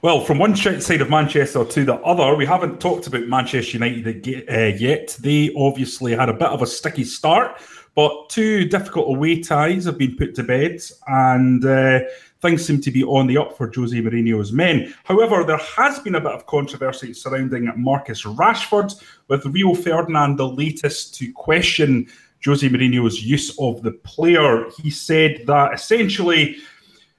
[0.00, 4.48] Well, from one side of Manchester to the other, we haven't talked about Manchester United
[4.48, 5.16] uh, yet.
[5.18, 7.60] They obviously had a bit of a sticky start,
[7.96, 12.00] but two difficult away ties have been put to bed, and uh,
[12.40, 14.94] things seem to be on the up for Jose Mourinho's men.
[15.02, 18.94] However, there has been a bit of controversy surrounding Marcus Rashford,
[19.26, 22.06] with Rio Ferdinand the latest to question
[22.44, 24.66] Jose Mourinho's use of the player.
[24.80, 26.58] He said that essentially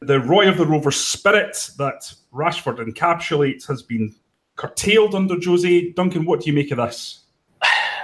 [0.01, 4.15] the Roy of the Rover spirit that Rashford encapsulates has been
[4.55, 5.91] curtailed under Jose.
[5.91, 7.25] Duncan, what do you make of this?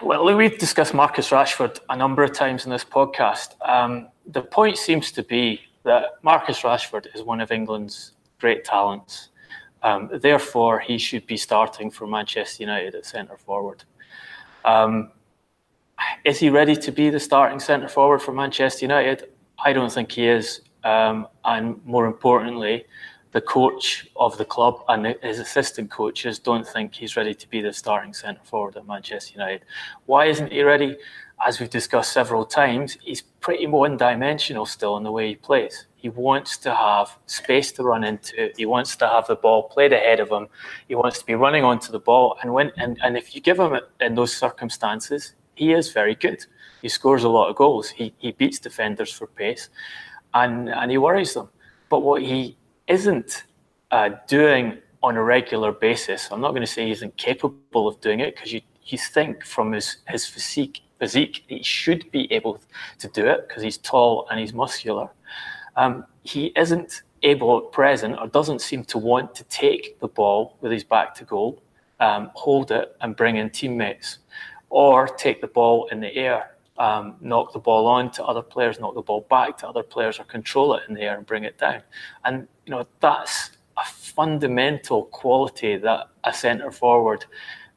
[0.03, 3.55] Well, we've discussed Marcus Rashford a number of times in this podcast.
[3.67, 9.29] Um, the point seems to be that Marcus Rashford is one of England's great talents.
[9.83, 13.83] Um, therefore, he should be starting for Manchester United at centre forward.
[14.65, 15.11] Um,
[16.25, 19.29] is he ready to be the starting centre forward for Manchester United?
[19.63, 20.61] I don't think he is.
[20.85, 22.85] Um, and more importantly,
[23.31, 27.59] the coach of the club and his assistant coaches don't think he's ready to be
[27.59, 29.65] the starting centre forward at Manchester United.
[30.05, 30.95] Why isn't he ready?
[31.45, 35.87] As we've discussed several times, he's pretty one dimensional still in the way he plays.
[35.95, 38.51] He wants to have space to run into.
[38.55, 40.47] He wants to have the ball played ahead of him.
[40.87, 42.37] He wants to be running onto the ball.
[42.41, 46.15] And when and, and if you give him it in those circumstances, he is very
[46.15, 46.45] good.
[46.81, 47.89] He scores a lot of goals.
[47.89, 49.69] He, he beats defenders for pace
[50.35, 51.49] and, and he worries them.
[51.89, 53.45] But what he isn't
[53.91, 56.29] uh, doing on a regular basis.
[56.31, 59.71] I'm not going to say he's incapable of doing it because you, you think from
[59.71, 62.59] his, his physique, physique he should be able
[62.99, 65.09] to do it because he's tall and he's muscular.
[65.75, 70.57] Um, he isn't able at present or doesn't seem to want to take the ball
[70.61, 71.61] with his back to goal,
[71.99, 74.19] um, hold it and bring in teammates,
[74.69, 78.79] or take the ball in the air um, knock the ball on to other players,
[78.79, 81.43] knock the ball back to other players, or control it in the air and bring
[81.43, 81.81] it down.
[82.23, 87.25] And you know that's a fundamental quality that a centre forward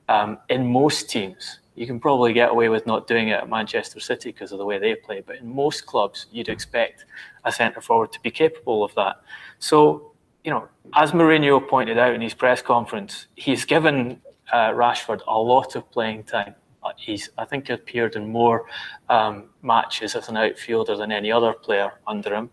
[0.09, 1.61] um, in most teams.
[1.75, 4.65] You can probably get away with not doing it at Manchester City because of the
[4.65, 7.05] way they play, but in most clubs, you'd expect
[7.45, 9.17] a centre forward to be capable of that.
[9.61, 14.21] So, you know, as Mourinho pointed out in his press conference, he's given
[14.53, 16.55] uh, Rashford a lot of playing time
[16.97, 18.67] he's I think appeared in more
[19.09, 22.51] um, matches as an outfielder than any other player under him,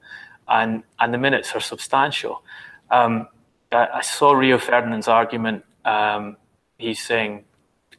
[0.48, 2.44] and and the minutes are substantial.
[2.92, 3.28] Um,
[3.72, 5.64] I, I, saw Rio Ferdinand's argument.
[5.86, 6.38] Um,
[6.78, 7.46] he's saying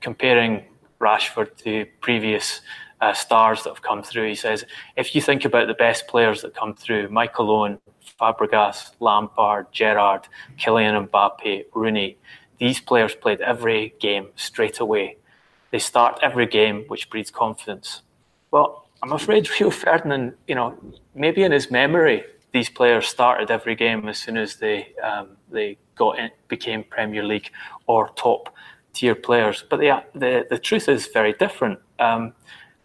[0.01, 0.65] comparing
[1.01, 2.61] Rashford to previous
[3.01, 4.29] uh, stars that have come through.
[4.29, 4.65] He says
[4.97, 7.79] if you think about the best players that come through, Michael Owen,
[8.21, 12.17] Fabregas, Lampard, Gerrard, Kylian Mbappe, Rooney.
[12.59, 15.19] These players played every game straight away
[15.71, 18.03] they start every game, which breeds confidence.
[18.51, 20.79] Well, I'm afraid Rio Ferdinand, you know,
[21.15, 25.77] maybe in his memory, these players started every game as soon as they um, they
[25.95, 27.51] got in, became Premier League
[27.87, 28.55] or top
[28.95, 29.65] tier players.
[29.69, 31.79] But the the, the truth is very different.
[31.99, 32.33] Um,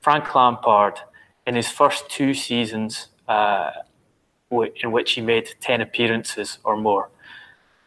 [0.01, 0.99] Frank Lampard,
[1.47, 3.71] in his first two seasons, uh,
[4.83, 7.09] in which he made ten appearances or more,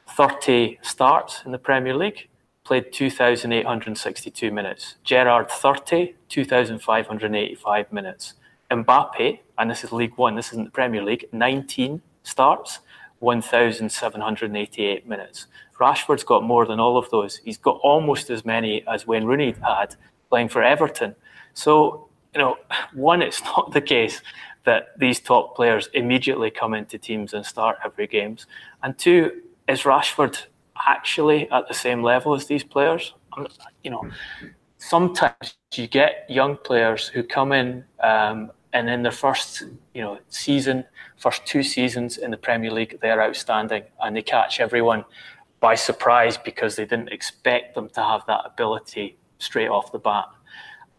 [0.09, 2.29] thirty starts in the Premier League
[2.64, 4.96] played 2,862 minutes.
[5.05, 8.35] Gerrard 30, 2,585 minutes.
[8.70, 12.81] Mbappe, and this is League One, this isn't the Premier League, 19 starts,
[13.18, 15.46] 1,788 minutes.
[15.79, 17.37] Rashford's got more than all of those.
[17.37, 19.96] He's got almost as many as Wayne Rooney had
[20.31, 21.14] playing for Everton.
[21.53, 22.57] So, you know,
[22.94, 24.22] one, it's not the case
[24.64, 28.46] that these top players immediately come into teams and start every games.
[28.83, 30.44] And two, is Rashford
[30.87, 33.15] actually at the same level as these players.
[33.83, 34.09] You know,
[34.79, 39.63] sometimes you get young players who come in um, and in their first,
[39.95, 40.85] you know, season,
[41.17, 45.05] first two seasons in the Premier League, they're outstanding and they catch everyone
[45.61, 50.27] by surprise because they didn't expect them to have that ability straight off the bat.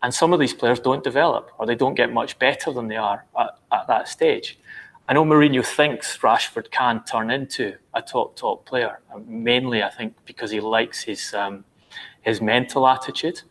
[0.01, 2.95] And some of these players don't develop or they don't get much better than they
[2.95, 4.57] are at, at that stage.
[5.07, 9.01] I know Mourinho thinks Rashford can turn into a top top player.
[9.27, 11.63] Mainly, I think because he likes his um,
[12.23, 13.43] his mental attitude,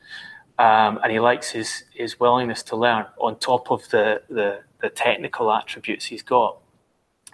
[0.59, 4.89] um, and he likes his his willingness to learn on top of the, the, the
[4.89, 6.59] technical attributes he's got.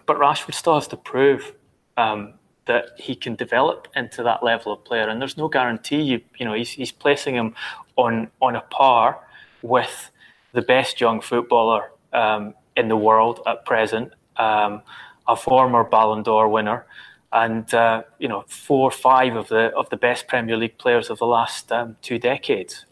[0.05, 1.55] But Rashford still has to prove
[1.97, 2.35] um,
[2.67, 6.03] that he can develop into that level of player, and there's no guarantee.
[6.03, 7.55] You you know he's he's placing him
[7.97, 9.21] on on a par
[9.63, 10.11] with
[10.53, 14.83] the best young footballer um, in the world at present, um,
[15.29, 16.87] a former Ballon d'Or winner,
[17.33, 21.11] and uh, you know four or five of the of the best Premier League players
[21.11, 22.87] of the last um, two decades.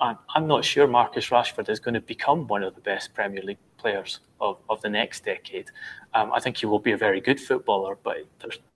[0.00, 3.42] I'm, I'm not sure Marcus Rashford is going to become one of the best Premier
[3.42, 5.70] League players of, of the next decade.
[6.14, 8.18] Um, I think he will be a very good footballer, but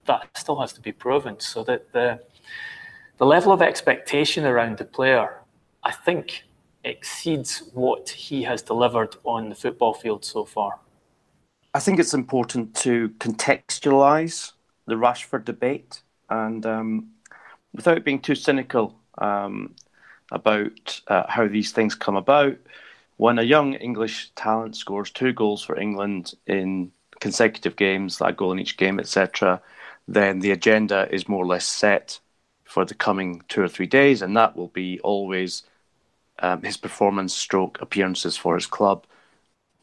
[0.07, 1.39] that still has to be proven.
[1.41, 2.21] So that the
[3.19, 5.43] the level of expectation around the player,
[5.85, 6.45] I think,
[6.85, 10.79] exceeds what he has delivered on the football field so far.
[11.75, 14.53] I think it's important to contextualize
[14.87, 17.09] the Rashford debate and um,
[17.73, 19.75] without being too cynical um,
[20.31, 22.57] about uh, how these things come about.
[23.17, 28.53] When a young English talent scores two goals for England in consecutive games, that goal
[28.53, 29.61] in each game, etc.,
[30.09, 32.19] then the agenda is more or less set
[32.65, 35.63] for the coming two or three days, and that will be always
[36.39, 39.07] um, his performance stroke appearances for his club.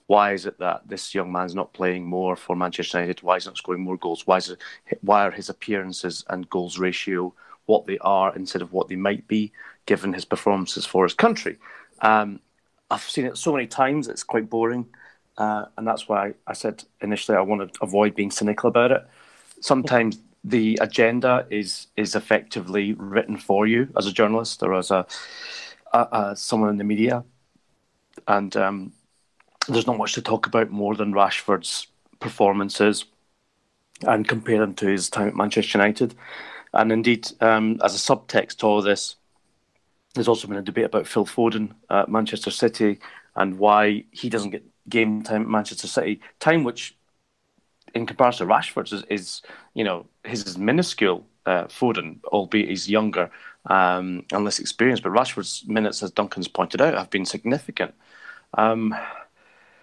[0.08, 3.22] Why is it that this young man's not playing more for Manchester United?
[3.22, 4.26] Why is he not scoring more goals?
[4.26, 4.60] Why, is it,
[5.02, 7.34] why are his appearances and goals ratio
[7.68, 9.52] what they are instead of what they might be,
[9.86, 11.58] given his performances for his country?
[12.02, 12.40] Um,
[12.90, 14.88] I've seen it so many times; it's quite boring,
[15.38, 19.08] uh, and that's why I said initially I want to avoid being cynical about it.
[19.62, 25.06] Sometimes the agenda is is effectively written for you as a journalist or as a,
[25.94, 27.24] a, a someone in the media,
[28.28, 28.94] and um,
[29.68, 31.88] there's not much to talk about more than Rashford's
[32.20, 33.06] performances
[34.08, 36.16] and compare them to his time at Manchester United.
[36.74, 39.16] And indeed, um, as a subtext to all this,
[40.14, 43.00] there's also been a debate about Phil Foden at Manchester City
[43.36, 46.96] and why he doesn't get game time at Manchester City, time which,
[47.94, 49.42] in comparison to Rashford's, is, is
[49.74, 51.26] you know his is minuscule.
[51.46, 53.32] Uh, Foden, albeit he's younger
[53.66, 57.94] um, and less experienced, but Rashford's minutes, as Duncan's pointed out, have been significant.
[58.54, 58.96] Um,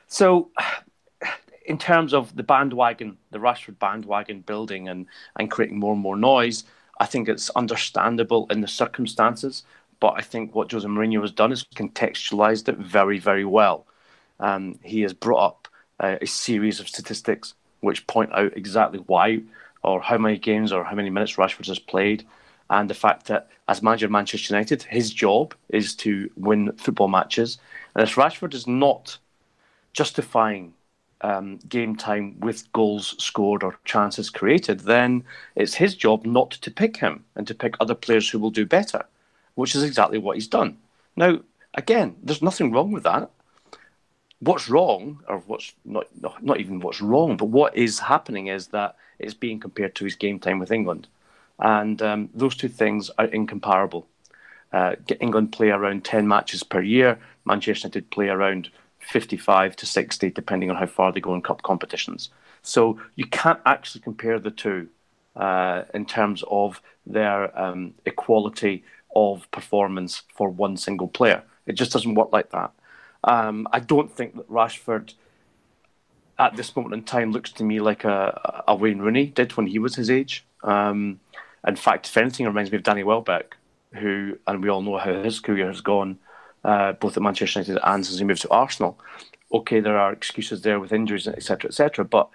[0.08, 0.50] so,
[1.66, 5.06] in terms of the bandwagon, the Rashford bandwagon building and,
[5.38, 6.64] and creating more and more noise,
[6.98, 9.64] I think it's understandable in the circumstances.
[9.98, 13.86] But I think what Jose Mourinho has done is contextualized it very, very well.
[14.40, 15.68] Um, he has brought up
[16.00, 19.40] uh, a series of statistics which point out exactly why
[19.82, 22.26] or how many games or how many minutes Rashford has played.
[22.68, 27.08] And the fact that as manager of Manchester United, his job is to win football
[27.08, 27.58] matches.
[27.94, 29.18] And if Rashford is not
[29.92, 30.74] justifying
[31.20, 35.24] um, game time with goals scored or chances created, then
[35.54, 38.66] it's his job not to pick him and to pick other players who will do
[38.66, 39.04] better,
[39.54, 40.76] which is exactly what he's done.
[41.16, 41.40] Now,
[41.74, 43.30] again, there's nothing wrong with that.
[44.40, 46.06] What's wrong, or what's not,
[46.42, 50.14] not even what's wrong, but what is happening is that it's being compared to his
[50.14, 51.08] game time with England.
[51.58, 54.06] And um, those two things are incomparable.
[54.72, 58.68] Uh, England play around 10 matches per year, Manchester United play around
[59.00, 62.30] 55 to 60, depending on how far they go in cup competitions.
[62.62, 64.88] So you can't actually compare the two
[65.36, 71.42] uh, in terms of their um, equality of performance for one single player.
[71.66, 72.72] It just doesn't work like that.
[73.24, 75.14] Um, I don't think that Rashford,
[76.38, 79.68] at this moment in time, looks to me like a, a Wayne Rooney did when
[79.68, 80.44] he was his age.
[80.62, 81.20] Um,
[81.66, 83.56] in fact, if anything, reminds me of Danny Welbeck,
[83.92, 86.18] who, and we all know how his career has gone
[86.64, 88.98] uh, both at Manchester United and since he moved to Arsenal.
[89.52, 92.04] Okay, there are excuses there with injuries, etc., etc.
[92.04, 92.28] But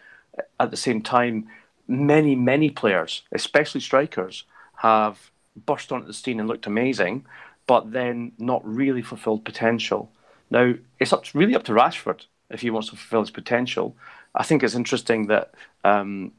[0.60, 1.48] at the same time,
[1.88, 4.46] many, many players, especially strikers,
[4.78, 5.32] have
[5.65, 7.26] burst onto the scene and looked amazing,
[7.67, 10.10] but then not really fulfilled potential.
[10.50, 13.96] Now, it's up to, really up to Rashford if he wants to fulfill his potential.
[14.34, 16.32] I think it's interesting that um,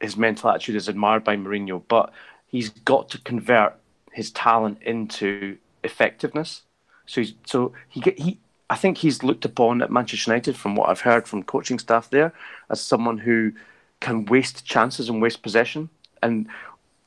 [0.00, 2.12] his mental attitude is admired by Mourinho, but
[2.54, 3.74] he's got to convert
[4.12, 6.62] his talent into effectiveness.
[7.04, 8.38] So he's, so he he
[8.70, 12.10] I think he's looked upon at Manchester United from what I've heard from coaching staff
[12.10, 12.32] there
[12.70, 13.52] as someone who
[13.98, 15.90] can waste chances and waste possession,
[16.22, 16.46] and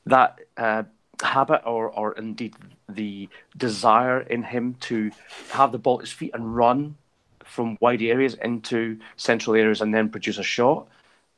[0.04, 0.82] that uh,
[1.22, 2.54] habit or or indeed
[2.86, 5.10] the desire in him to
[5.52, 6.94] have the ball at his feet and run
[7.42, 10.86] from wide areas into central areas and then produce a shot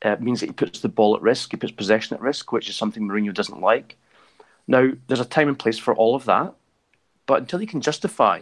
[0.03, 2.69] uh, means that he puts the ball at risk, he puts possession at risk, which
[2.69, 3.97] is something Mourinho doesn't like.
[4.67, 6.53] Now, there's a time and place for all of that,
[7.25, 8.41] but until he can justify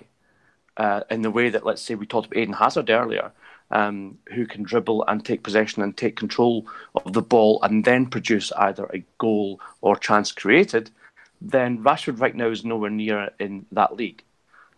[0.78, 3.32] uh, in the way that, let's say, we talked about Eden Hazard earlier,
[3.72, 8.06] um, who can dribble and take possession and take control of the ball and then
[8.06, 10.89] produce either a goal or chance created,
[11.41, 14.24] then Rashford right now is nowhere near in that league.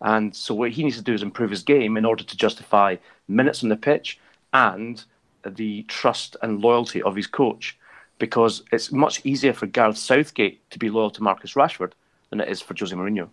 [0.00, 2.96] And so what he needs to do is improve his game in order to justify
[3.28, 4.18] minutes on the pitch
[4.52, 5.02] and
[5.48, 7.78] the trust and loyalty of his coach.
[8.18, 11.92] Because it's much easier for Gareth Southgate to be loyal to Marcus Rashford
[12.30, 13.28] than it is for Jose Mourinho.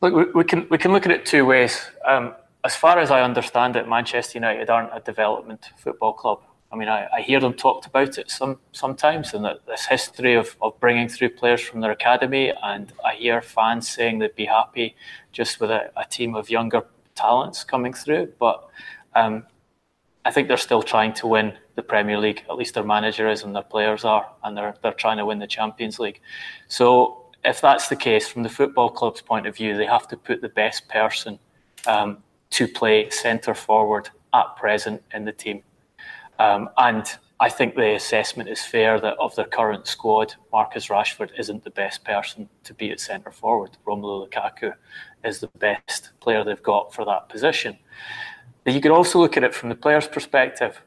[0.00, 1.80] Look, we can we can look at it two ways.
[2.06, 6.42] Um, as far as I understand it, Manchester United aren't a development football club.
[6.72, 10.34] I mean, I, I hear them talked about it some sometimes, and that this history
[10.34, 14.46] of, of bringing through players from their academy, and I hear fans saying they'd be
[14.46, 14.96] happy
[15.32, 18.32] just with a, a team of younger talents coming through.
[18.38, 18.68] But
[19.14, 19.44] um,
[20.24, 22.44] I think they're still trying to win the Premier League.
[22.48, 25.38] At least their manager is, and their players are, and they're they're trying to win
[25.38, 26.20] the Champions League.
[26.68, 30.16] So if that's the case, from the football club's point of view, they have to
[30.16, 31.38] put the best person
[31.86, 32.18] um,
[32.50, 35.62] to play centre forward at present in the team.
[36.38, 37.06] Um, and
[37.40, 41.70] I think the assessment is fair that of their current squad, Marcus Rashford isn't the
[41.70, 43.76] best person to be at centre forward.
[43.86, 44.72] Romelu Lukaku
[45.24, 47.76] is the best player they've got for that position.
[48.66, 50.80] You could also look at it from the player's perspective.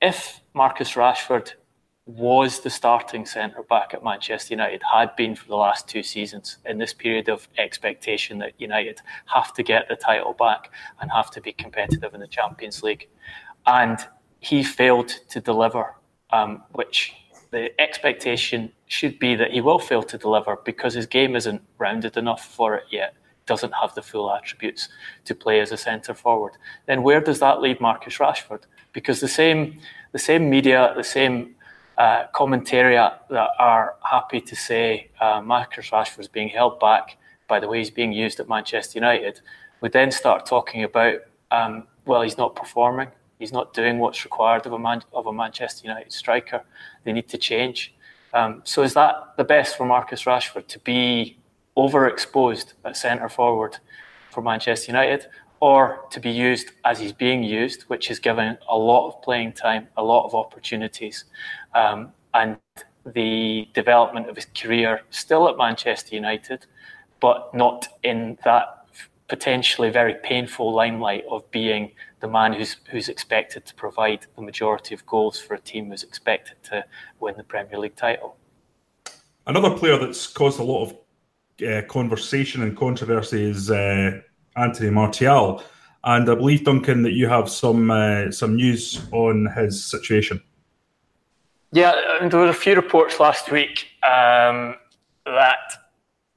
[0.00, 1.52] If Marcus Rashford
[2.06, 6.56] was the starting centre back at Manchester United, had been for the last two seasons
[6.64, 10.70] in this period of expectation that United have to get the title back
[11.00, 13.08] and have to be competitive in the Champions League.
[13.66, 13.98] And
[14.40, 15.96] he failed to deliver,
[16.30, 17.12] um, which
[17.50, 22.16] the expectation should be that he will fail to deliver because his game isn't rounded
[22.16, 23.14] enough for it yet
[23.48, 24.88] doesn't have the full attributes
[25.24, 26.52] to play as a centre forward.
[26.86, 28.62] Then where does that leave Marcus Rashford?
[28.92, 29.80] Because the same
[30.12, 31.54] the same media, the same
[31.98, 37.18] uh, commentariat that are happy to say uh, Marcus Rashford is being held back
[37.48, 39.40] by the way he's being used at Manchester United,
[39.80, 41.16] would then start talking about
[41.50, 45.32] um, well he's not performing, he's not doing what's required of a man of a
[45.32, 46.62] Manchester United striker.
[47.04, 47.94] They need to change.
[48.34, 51.38] Um, so is that the best for Marcus Rashford to be
[51.78, 53.78] overexposed at centre forward
[54.32, 55.26] for Manchester United,
[55.60, 59.52] or to be used as he's being used, which is given a lot of playing
[59.52, 61.24] time, a lot of opportunities,
[61.74, 62.56] um, and
[63.14, 66.66] the development of his career still at Manchester United,
[67.20, 68.66] but not in that
[69.28, 74.94] potentially very painful limelight of being the man who's who's expected to provide the majority
[74.94, 76.84] of goals for a team who's expected to
[77.20, 78.36] win the Premier League title.
[79.46, 80.96] Another player that's caused a lot of
[81.62, 84.20] uh, conversation and controversy is uh,
[84.56, 85.62] Anthony Martial,
[86.04, 90.40] and I believe Duncan that you have some uh, some news on his situation.
[91.72, 94.76] Yeah, there were a few reports last week um,
[95.26, 95.74] that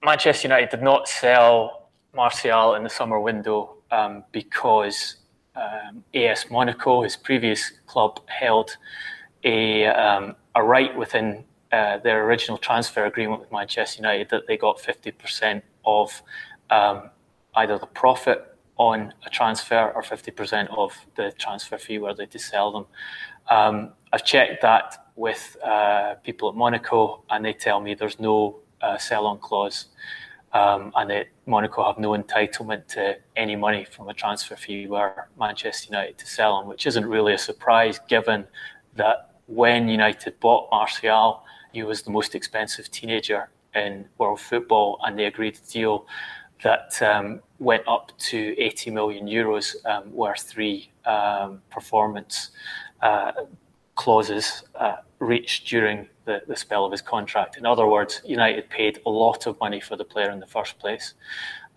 [0.04, 5.16] Manchester United did not sell Martial in the summer window um, because
[5.56, 8.76] um, AS Monaco, his previous club, held
[9.44, 14.58] a, um, a right within uh, their original transfer agreement with Manchester United that they
[14.58, 16.22] got 50% of
[16.70, 17.10] um,
[17.56, 22.40] either the profit on a transfer or 50% of the transfer fee were they to
[22.40, 22.86] sell them.
[23.50, 28.60] Um, I've checked that with uh, people at Monaco and they tell me there's no
[28.82, 29.88] uh, sell on clause
[30.54, 35.30] um, and that Monaco have no entitlement to any money from a transfer fee were
[35.40, 38.46] Manchester United to sell him, which isn't really a surprise given
[38.96, 41.44] that when United bought Martial,
[41.74, 46.06] he was the most expensive teenager in world football, and they agreed a deal
[46.64, 52.52] that um, went up to 80 million euros um, three um, performance
[53.02, 53.32] uh,
[53.96, 57.58] clauses uh, reached during the, the spell of his contract.
[57.58, 60.78] In other words, United paid a lot of money for the player in the first
[60.80, 61.14] place.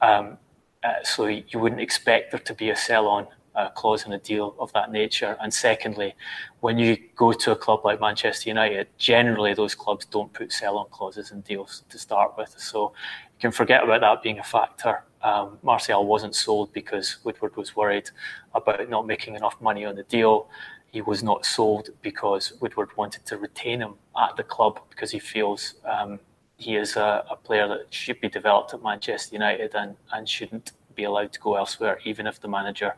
[0.01, 0.39] Um,
[0.83, 3.27] uh, so you wouldn't expect there to be a sell on
[3.71, 5.37] clause in a deal of that nature.
[5.41, 6.15] And secondly,
[6.61, 10.79] when you go to a club like Manchester United, generally those clubs don't put sell
[10.79, 12.55] on clauses in deals to start with.
[12.59, 12.93] So
[13.35, 15.05] you can forget about that being a factor.
[15.23, 18.11] Um, Martial wasn't sold because Woodward was worried
[18.55, 20.49] about not making enough money on the deal
[20.95, 25.19] he was not sold because Woodward wanted to retain him at the club because he
[25.19, 26.21] feels um,
[26.57, 30.71] he is a, a, player that should be developed at Manchester United and, and shouldn't
[30.95, 32.95] be allowed to go elsewhere, even if the manager,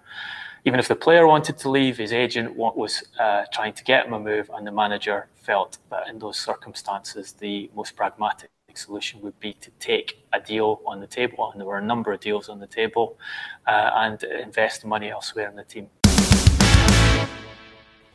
[0.64, 4.12] even if the player wanted to leave, his agent was uh, trying to get him
[4.12, 9.38] a move, and the manager felt that in those circumstances, the most pragmatic solution would
[9.40, 12.48] be to take a deal on the table, and there were a number of deals
[12.48, 13.18] on the table,
[13.66, 15.88] uh, and invest money elsewhere in the team.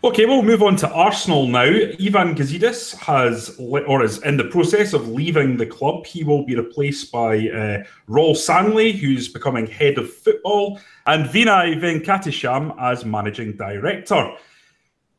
[0.03, 1.61] Okay, we'll move on to Arsenal now.
[1.61, 6.07] Ivan Gazidis has, or is in the process of leaving the club.
[6.07, 11.79] He will be replaced by uh, Raul Sanllehi, who's becoming head of football, and Vinai
[11.79, 14.33] Venkatesham as managing director.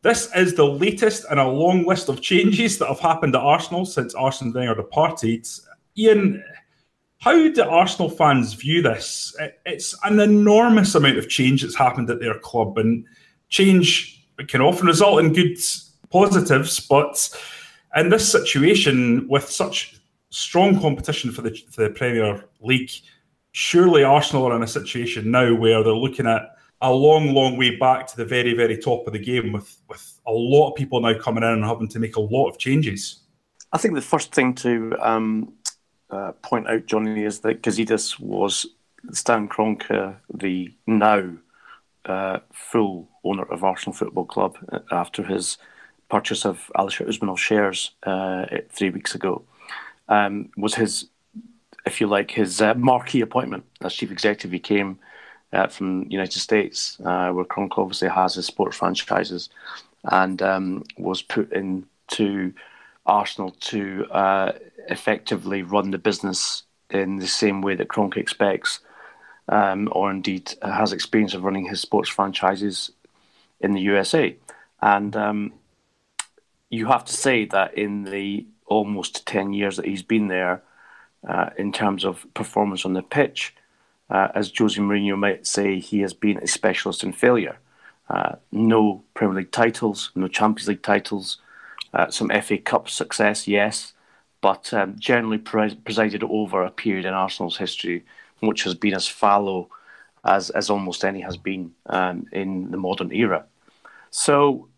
[0.03, 3.87] This is the latest in a long list of changes that have happened at Arsenal
[3.87, 5.47] since Arsene Wenger departed.
[5.97, 6.43] Ian,
[7.18, 9.33] how do Arsenal fans view this?
[9.64, 13.07] It's an enormous amount of change that's happened at their club, and
[13.49, 14.18] change
[14.49, 15.59] can often result in good
[16.11, 17.28] positives, but
[17.97, 22.90] in this situation with such strong competition for the, for the Premier League,
[23.53, 27.76] surely Arsenal are in a situation now where they're looking at a long, long way
[27.76, 31.01] back to the very, very top of the game with, with a lot of people
[31.01, 33.20] now coming in and having to make a lot of changes.
[33.72, 35.53] I think the first thing to um,
[36.11, 38.66] uh, point out, Johnny, is that Gazidis was
[39.12, 41.30] Stan Kroenke, the now
[42.05, 45.58] uh, full owner of Arsenal Football Club uh, after his
[46.08, 49.42] purchase of Alisher Usmanov shares uh, three weeks ago.
[50.08, 51.06] Um, was his,
[51.86, 54.52] if you like, his uh, marquee appointment as chief executive.
[54.52, 54.98] He came
[55.52, 59.48] uh, from United States, uh, where Kroenke obviously has his sports franchises,
[60.04, 62.52] and um, was put into
[63.06, 64.52] Arsenal to uh,
[64.88, 68.80] effectively run the business in the same way that Kroenke expects.
[69.48, 72.92] Um, or indeed has experience of running his sports franchises
[73.62, 74.36] in the USA.
[74.80, 75.52] And um,
[76.70, 80.62] you have to say that in the almost 10 years that he's been there,
[81.28, 83.54] uh, in terms of performance on the pitch,
[84.10, 87.58] uh, as Jose Mourinho might say, he has been a specialist in failure.
[88.10, 91.38] Uh, no Premier League titles, no Champions League titles,
[91.94, 93.92] uh, some FA Cup success, yes,
[94.40, 98.04] but um, generally pre- presided over a period in Arsenal's history
[98.40, 99.68] which has been as fallow
[100.24, 103.44] as, as almost any has been um, in the modern era.
[104.12, 104.68] So,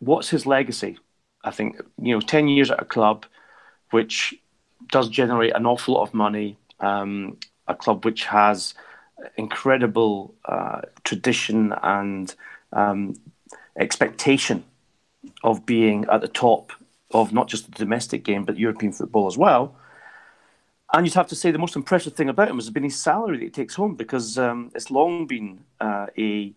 [0.00, 0.98] what's his legacy?
[1.42, 3.24] I think, you know, 10 years at a club
[3.90, 4.34] which
[4.92, 8.74] does generate an awful lot of money, um, a club which has
[9.36, 12.34] incredible uh, tradition and
[12.74, 13.14] um,
[13.78, 14.62] expectation
[15.42, 16.72] of being at the top
[17.12, 19.74] of not just the domestic game but European football as well.
[20.92, 23.38] And you'd have to say the most impressive thing about him has been his salary
[23.38, 26.52] that he takes home because um, it's long been uh, a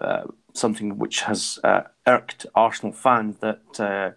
[0.00, 0.24] uh,
[0.54, 4.10] something which has uh, irked Arsenal fans that uh,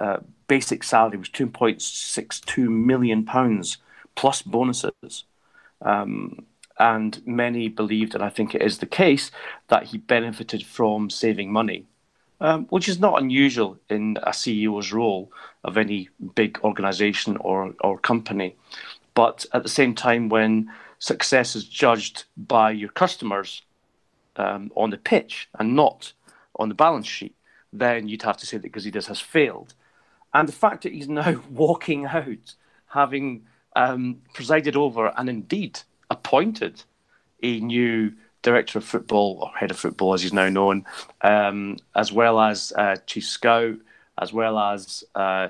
[0.00, 3.78] uh, basic salary was two point six two million pounds
[4.14, 5.24] plus bonuses.
[5.80, 6.46] Um,
[6.78, 9.30] and many believed, and I think it is the case,
[9.68, 11.86] that he benefited from saving money,
[12.40, 15.30] um, which is not unusual in a CEO's role
[15.64, 18.56] of any big organization or, or company.
[19.14, 23.62] But at the same time, when success is judged by your customers
[24.36, 26.12] um, on the pitch and not
[26.56, 27.34] on the balance sheet,
[27.72, 29.74] then you'd have to say that Gazidis has failed.
[30.34, 32.54] And the fact that he's now walking out,
[32.86, 33.44] having
[33.76, 35.80] um, presided over and indeed
[36.10, 36.82] appointed
[37.42, 38.12] a new
[38.42, 40.84] director of football or head of football, as he's now known,
[41.22, 43.76] um, as well as uh, chief scout,
[44.18, 45.48] as well as uh,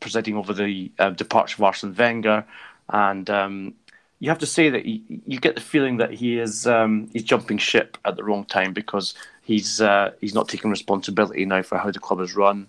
[0.00, 2.44] presiding over the uh, departure of Arsene Wenger,
[2.90, 3.74] and um,
[4.20, 7.22] you have to say that he, you get the feeling that he is um, he's
[7.22, 11.78] jumping ship at the wrong time because he's uh, he's not taking responsibility now for
[11.78, 12.68] how the club is run.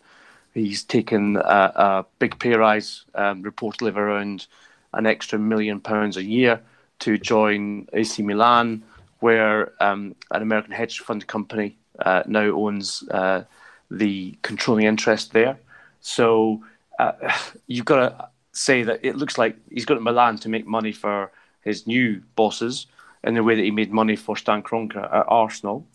[0.54, 4.48] He's taken a, a big pay rise, um, reportedly of around
[4.94, 6.62] an extra million pounds a year
[7.00, 8.84] to join AC Milan,
[9.20, 13.44] where um, an American hedge fund company uh, now owns uh,
[13.90, 15.60] the controlling interest there.
[16.02, 16.64] So
[17.00, 17.14] uh,
[17.68, 20.92] you've got to say that it looks like he's got to Milan to make money
[20.92, 21.32] for
[21.70, 22.88] his new bosses
[23.24, 25.86] in the way that he made money for Stan Kroenke at Arsenal.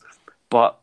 [0.50, 0.78] But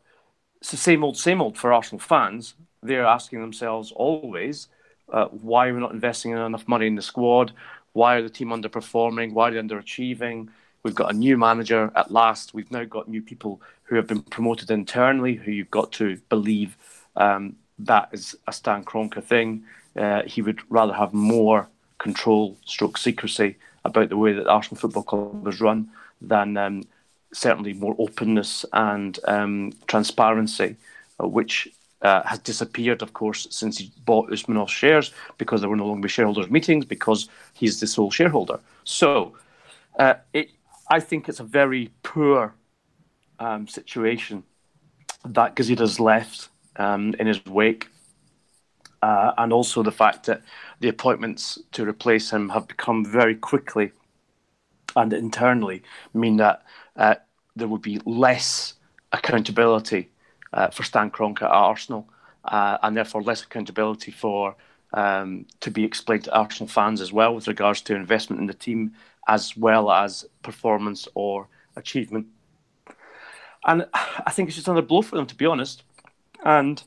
[0.60, 2.54] it's the same old, same old for Arsenal fans.
[2.82, 4.68] They're asking themselves always,
[5.12, 7.52] uh, why are we not investing enough money in the squad?
[7.92, 9.32] Why are the team underperforming?
[9.32, 10.48] Why are they underachieving?
[10.82, 12.54] We've got a new manager at last.
[12.54, 16.76] We've now got new people who have been promoted internally, who you've got to believe
[17.16, 19.64] um, that is a Stan Kroenke thing.
[19.96, 21.68] Uh, he would rather have more
[21.98, 25.88] control, stroke secrecy about the way that Arsenal Football Club was run
[26.20, 26.82] than um,
[27.32, 30.76] certainly more openness and um, transparency,
[31.20, 31.68] uh, which
[32.02, 36.08] uh, has disappeared, of course, since he bought Usmanov's shares because there were no longer
[36.08, 38.58] shareholders' meetings because he's the sole shareholder.
[38.84, 39.36] So
[39.98, 40.50] uh, it,
[40.90, 42.54] I think it's a very poor
[43.38, 44.42] um, situation
[45.24, 47.88] that Gazidis left um, in his wake.
[49.02, 50.42] Uh, and also the fact that
[50.78, 53.90] the appointments to replace him have become very quickly
[54.94, 55.82] and internally
[56.14, 56.62] mean that
[56.96, 57.16] uh,
[57.56, 58.74] there would be less
[59.12, 60.08] accountability
[60.52, 62.08] uh, for Stan Kroenke at Arsenal,
[62.44, 64.54] uh, and therefore less accountability for
[64.94, 68.54] um, to be explained to Arsenal fans as well with regards to investment in the
[68.54, 68.92] team
[69.28, 72.26] as well as performance or achievement.
[73.64, 75.82] And I think it's just another blow for them, to be honest.
[76.44, 76.82] And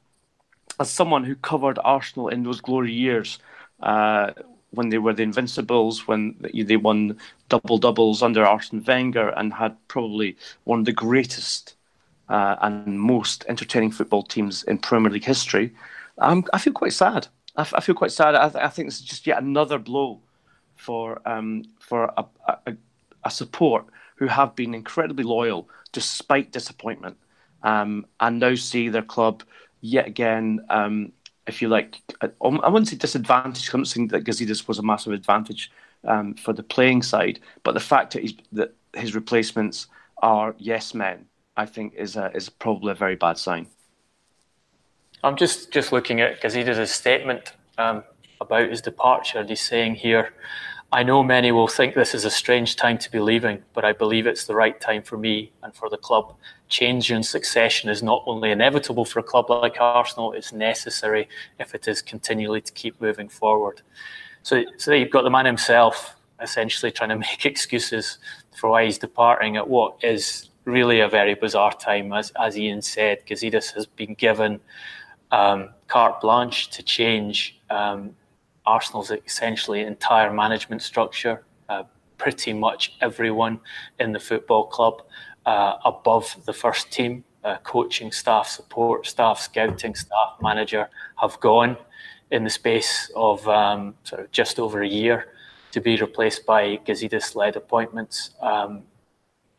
[0.79, 3.39] as someone who covered Arsenal in those glory years,
[3.81, 4.31] uh,
[4.71, 7.17] when they were the Invincibles, when they won
[7.49, 11.75] double doubles under Arsene Wenger and had probably one of the greatest
[12.29, 15.73] uh, and most entertaining football teams in Premier League history,
[16.17, 17.27] um, I feel quite sad.
[17.55, 18.35] I, f- I feel quite sad.
[18.35, 20.19] I, th- I, think this is just yet another blow
[20.75, 22.75] for um, for a, a,
[23.23, 27.17] a, support who have been incredibly loyal despite disappointment,
[27.63, 29.43] um, and now see their club
[29.85, 30.65] yet again.
[30.69, 31.11] Um,
[31.47, 33.73] if you like, I, I wouldn't say disadvantaged.
[33.73, 35.71] I'm not saying that Gazidis was a massive advantage
[36.03, 39.87] um, for the playing side, but the fact that, that his replacements
[40.21, 41.25] are yes men
[41.57, 43.67] I think is a, is probably a very bad sign.
[45.23, 48.03] I'm just just looking at Gazidis' statement um,
[48.41, 49.43] about his departure.
[49.43, 50.33] He's saying here,
[50.91, 53.91] I know many will think this is a strange time to be leaving, but I
[53.91, 56.35] believe it's the right time for me and for the club.
[56.69, 61.27] Change and succession is not only inevitable for a club like Arsenal, it's necessary
[61.59, 63.81] if it is continually to keep moving forward.
[64.43, 68.19] So, so you've got the man himself essentially trying to make excuses
[68.55, 72.13] for why he's departing at what is really a very bizarre time.
[72.13, 74.59] As, as Ian said, Gazidis has been given
[75.31, 78.15] um, carte blanche to change um,
[78.65, 81.43] Arsenal's essentially entire management structure.
[81.69, 81.83] Uh,
[82.17, 83.59] pretty much everyone
[83.99, 85.01] in the football club
[85.45, 90.89] uh, above the first team, uh, coaching staff, support staff, scouting staff, manager
[91.21, 91.77] have gone
[92.31, 95.33] in the space of um, sort of just over a year
[95.71, 98.31] to be replaced by Gazidis-led appointments.
[98.41, 98.83] Um,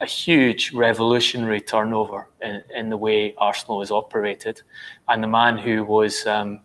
[0.01, 4.63] a huge revolutionary turnover in, in the way Arsenal is operated,
[5.09, 6.61] and the man who was um,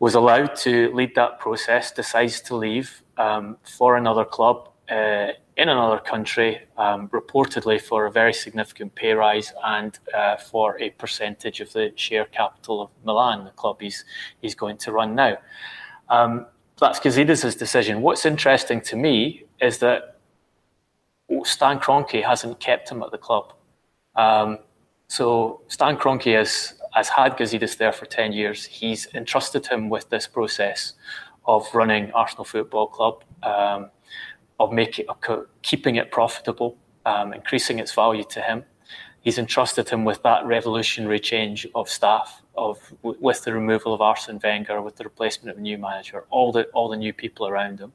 [0.00, 5.68] was allowed to lead that process decides to leave um, for another club uh, in
[5.68, 11.60] another country, um, reportedly for a very significant pay rise and uh, for a percentage
[11.60, 14.04] of the share capital of Milan, the club he's
[14.40, 15.36] he's going to run now.
[16.08, 16.46] Um,
[16.78, 18.00] that's Gazidis' decision.
[18.00, 20.18] What's interesting to me is that
[21.44, 23.52] Stan Kroenke hasn't kept him at the club.
[24.16, 24.58] Um,
[25.08, 28.64] so Stan Kroenke has, has had Gazidis there for 10 years.
[28.64, 30.94] He's entrusted him with this process
[31.46, 33.90] of running Arsenal Football Club, um,
[34.58, 35.16] of making, of
[35.62, 36.76] keeping it profitable,
[37.06, 38.64] um, increasing its value to him.
[39.22, 44.40] He's entrusted him with that revolutionary change of staff, of with the removal of Arsene
[44.42, 47.80] Wenger, with the replacement of a new manager, all the all the new people around
[47.80, 47.92] him.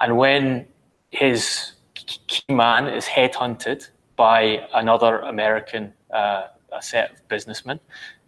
[0.00, 0.66] And when
[1.10, 7.80] his key man is headhunted by another American uh, a set of businessmen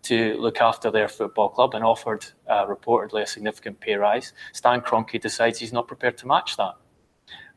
[0.03, 4.33] to look after their football club and offered uh, reportedly a significant pay rise.
[4.53, 6.75] Stan Kroenke decides he's not prepared to match that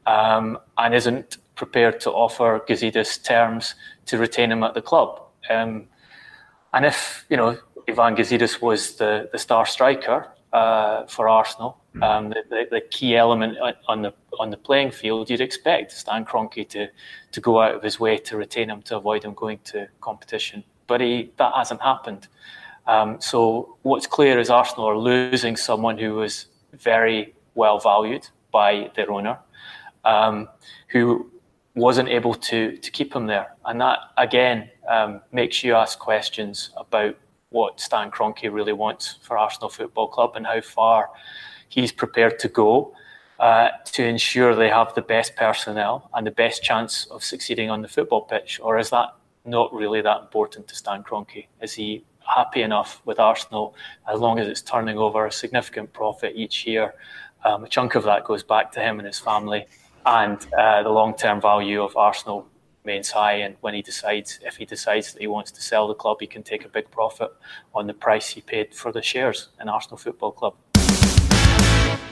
[0.08, 3.76] um, and isn't prepared to offer Gazidis terms
[4.06, 5.22] to retain him at the club.
[5.50, 5.88] Um,
[6.74, 7.58] and if you know
[7.88, 13.16] Ivan Gazidis was the, the star striker uh, for Arsenal, um, the, the, the, key
[13.16, 13.58] element
[13.88, 16.88] on the on the playing field, you'd expect Stan Kroenke to
[17.32, 20.64] to go out of his way to retain him to avoid him going to competition.
[20.88, 22.28] But he, that hasn't happened.
[22.88, 28.90] Um, so what's clear is Arsenal are losing someone who was very well valued by
[28.96, 29.40] their owner,
[30.06, 30.48] um,
[30.88, 31.30] who
[31.76, 36.72] wasn't able to to keep him there, and that again um, makes you ask questions
[36.78, 37.16] about
[37.50, 41.10] what Stan Kroenke really wants for Arsenal Football Club and how far
[41.70, 42.94] he's prepared to go
[43.40, 47.82] uh, to ensure they have the best personnel and the best chance of succeeding on
[47.82, 48.60] the football pitch?
[48.62, 49.10] Or is that
[49.48, 51.48] not really that important to Stan Kroenke?
[51.62, 52.04] Is he
[52.36, 53.74] happy enough with Arsenal
[54.12, 56.94] as long as it's turning over a significant profit each year?
[57.44, 59.66] Um, a chunk of that goes back to him and his family,
[60.06, 62.48] and uh, the long-term value of Arsenal
[62.84, 63.34] remains high.
[63.34, 66.28] And when he decides, if he decides that he wants to sell the club, he
[66.28, 67.32] can take a big profit
[67.74, 70.56] on the price he paid for the shares in Arsenal Football Club.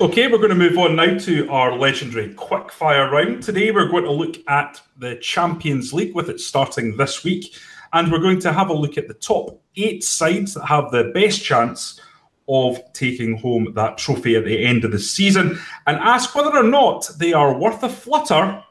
[0.01, 3.43] Okay, we're going to move on now to our legendary quickfire round.
[3.43, 7.55] Today, we're going to look at the Champions League with it starting this week,
[7.93, 11.11] and we're going to have a look at the top eight sides that have the
[11.13, 12.01] best chance
[12.47, 16.63] of taking home that trophy at the end of the season and ask whether or
[16.63, 18.63] not they are worth a flutter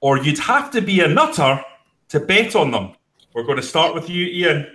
[0.00, 1.62] or you'd have to be a nutter
[2.08, 2.92] to bet on them.
[3.34, 4.66] We're going to start with you, Ian.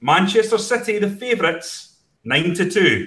[0.00, 3.06] Manchester City, the favourites, 9 to 2.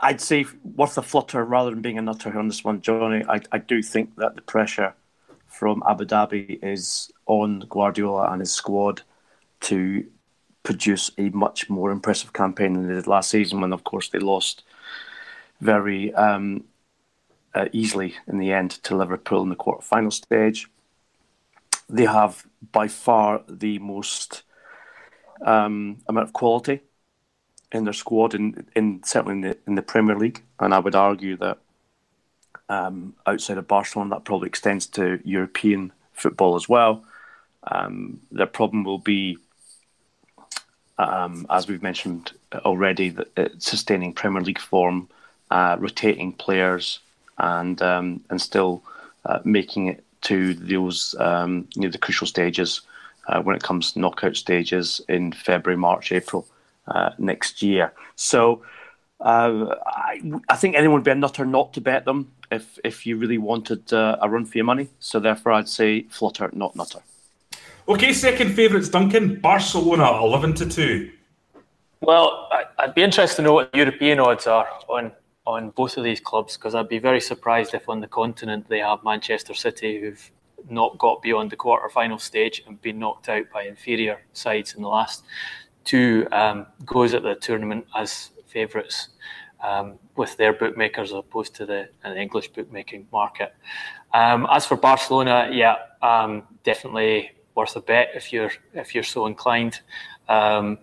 [0.00, 3.24] I'd say worth a flutter rather than being a nutter on this one, Johnny.
[3.28, 4.94] I, I do think that the pressure
[5.46, 9.02] from Abu Dhabi is on Guardiola and his squad
[9.62, 10.06] to
[10.62, 14.18] produce a much more impressive campaign than they did last season, when of course they
[14.18, 14.62] lost
[15.60, 16.64] very um,
[17.54, 20.68] uh, easily in the end to Liverpool in the quarter-final stage.
[21.88, 24.42] They have by far the most
[25.44, 26.82] um, amount of quality
[27.72, 30.94] in their squad, in, in certainly in the in the Premier League, and I would
[30.94, 31.58] argue that
[32.68, 37.04] um, outside of Barcelona, that probably extends to European football as well.
[37.64, 39.38] Um, their problem will be,
[40.98, 45.08] um, as we've mentioned already, that sustaining Premier League form,
[45.50, 47.00] uh, rotating players,
[47.38, 48.82] and um, and still
[49.24, 52.82] uh, making it to those um, you know the crucial stages
[53.28, 56.46] uh, when it comes to knockout stages in February, March, April
[56.90, 57.92] uh, next year.
[58.16, 58.62] So
[59.20, 63.04] uh, I, I, think anyone would be a nutter not to bet them if if
[63.06, 64.88] you really wanted uh, a run for your money.
[65.00, 67.00] So therefore, I'd say flutter, not nutter.
[67.88, 69.40] Okay, second favourites, Duncan.
[69.40, 71.10] Barcelona, eleven to two.
[72.00, 75.12] Well, I'd be interested to know what European odds are on
[75.46, 78.80] on both of these clubs because I'd be very surprised if on the continent they
[78.80, 80.30] have Manchester City who've
[80.68, 84.82] not got beyond the quarter final stage and been knocked out by inferior sides in
[84.82, 85.24] the last
[85.88, 89.08] two um, goes at the tournament as favourites
[89.66, 93.54] um, with their bookmakers as opposed to the, the English bookmaking market.
[94.12, 99.26] Um, as for Barcelona, yeah, um, definitely worth a bet if you're if you're so
[99.26, 99.80] inclined.
[100.28, 100.78] Um,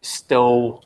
[0.00, 0.84] still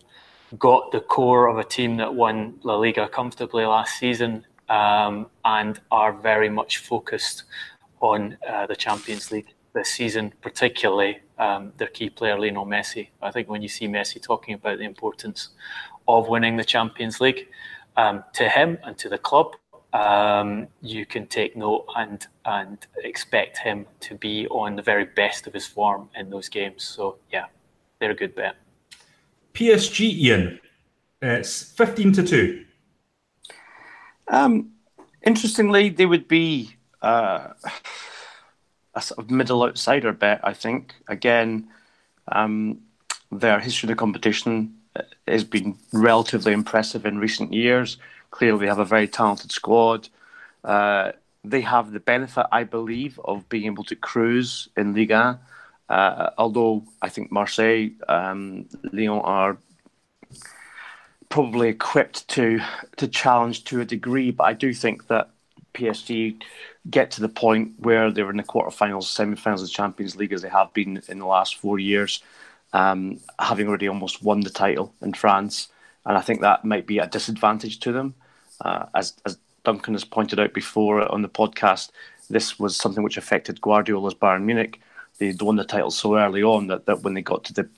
[0.59, 5.81] got the core of a team that won La Liga comfortably last season um, and
[5.93, 7.45] are very much focused
[8.01, 13.09] on uh, the Champions League this season, particularly um, their key player Lionel Messi.
[13.23, 15.49] I think when you see Messi talking about the importance
[16.09, 17.49] of winning the Champions League
[17.97, 19.57] um, to him and to the club,
[19.93, 25.47] um, you can take note and and expect him to be on the very best
[25.47, 26.85] of his form in those games.
[26.85, 27.47] So yeah,
[27.99, 28.57] they're a good bet.
[29.55, 30.61] PSG Ian,
[31.21, 32.65] it's fifteen to two.
[34.29, 34.71] Um,
[35.23, 37.49] interestingly, they would be uh,
[38.95, 40.41] a sort of middle outsider bet.
[40.43, 41.69] I think again,
[42.29, 42.81] um,
[43.31, 47.99] their history of the competition uh, has been relatively impressive in recent years.
[48.31, 50.09] Clearly, they have a very talented squad.
[50.65, 51.13] Uh,
[51.45, 55.41] they have the benefit, I believe, of being able to cruise in Liga.
[55.89, 59.59] Uh, although I think Marseille, um, Lyon are
[61.29, 62.61] probably equipped to
[62.97, 65.31] to challenge to a degree, but I do think that
[65.75, 66.41] PSG
[66.89, 70.33] get to the point where they were in the quarterfinals, semi-finals of the Champions League
[70.33, 72.23] as they have been in the last four years,
[72.73, 75.69] um, having already almost won the title in France,
[76.07, 78.15] and I think that might be a disadvantage to them.
[78.63, 81.91] Uh, as, as Duncan has pointed out before on the podcast,
[82.31, 84.81] this was something which affected Guardiola's Bayern Munich.
[85.19, 87.69] They'd won the title so early on that, that when they got to the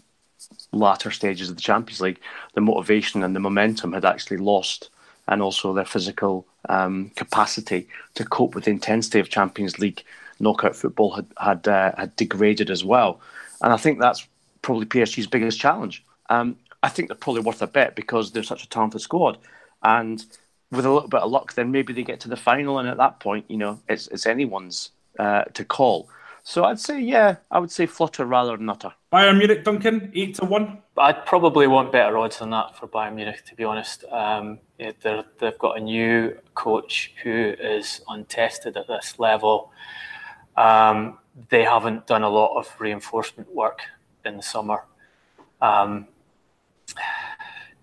[0.71, 2.21] latter stages of the Champions League,
[2.55, 4.91] the motivation and the momentum had actually lost,
[5.33, 10.05] and also their physical um, capacity to cope with the intensity of Champions League
[10.39, 13.21] knockout football had had, uh, had degraded as well.
[13.63, 14.27] And I think that's
[14.61, 16.05] probably PSG's biggest challenge.
[16.29, 19.39] Um, I think they're probably worth a bet because they're such a talented squad,
[19.83, 20.25] and
[20.71, 22.99] with a little bit of luck, then maybe they get to the final, and at
[22.99, 26.09] that point, you know, it's it's anyone's uh, to call.
[26.45, 28.93] So I'd say, yeah, I would say flutter rather than nutter.
[29.13, 30.79] Bayern Munich, Duncan, eight to one.
[30.99, 34.05] I'd probably want better odds than that for Bayern Munich, to be honest.
[34.11, 39.71] Um, they've got a new coach who is untested at this level.
[40.57, 41.19] Um,
[41.49, 43.81] they haven't done a lot of reinforcement work
[44.25, 44.85] in the summer.
[45.61, 46.09] Um,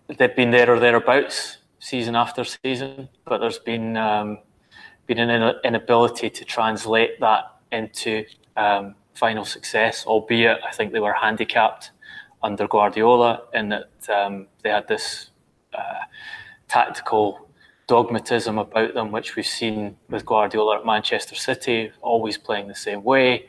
[0.07, 4.39] they've been there or thereabouts season after season, but there's been um,
[5.07, 8.25] been an inability to translate that into
[8.59, 10.05] um, final success.
[10.05, 11.91] Albeit, I think they were handicapped
[12.41, 15.31] under Guardiola in that um, they had this
[15.73, 16.03] uh,
[16.67, 17.49] tactical
[17.87, 23.03] dogmatism about them, which we've seen with Guardiola at Manchester City, always playing the same
[23.03, 23.47] way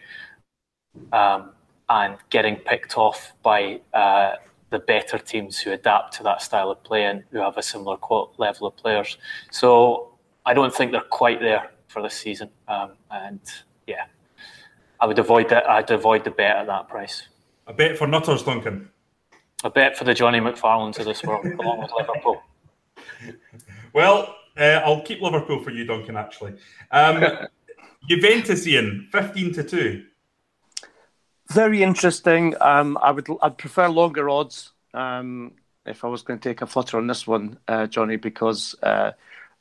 [1.12, 1.50] um,
[1.88, 4.32] and getting picked off by uh,
[4.70, 7.98] the better teams who adapt to that style of play and who have a similar
[8.38, 9.18] level of players.
[9.50, 10.14] So
[10.46, 12.50] I don't think they're quite there for this season.
[12.68, 13.40] Um, and
[13.86, 14.06] yeah,
[15.00, 15.68] I would avoid that.
[15.68, 17.22] I'd avoid the bet at that price.
[17.66, 18.90] A bet for Nutters, Duncan.
[19.64, 22.42] A bet for the Johnny McFarlanes of this world, along with Liverpool.
[23.92, 26.16] Well, uh, I'll keep Liverpool for you, Duncan.
[26.16, 26.54] Actually,
[26.90, 27.24] um,
[28.08, 30.04] Juventus, Ian, fifteen to two.
[31.50, 32.54] Very interesting.
[32.60, 35.52] Um, I would I'd prefer longer odds um,
[35.86, 39.12] if I was going to take a flutter on this one, uh, Johnny, because uh,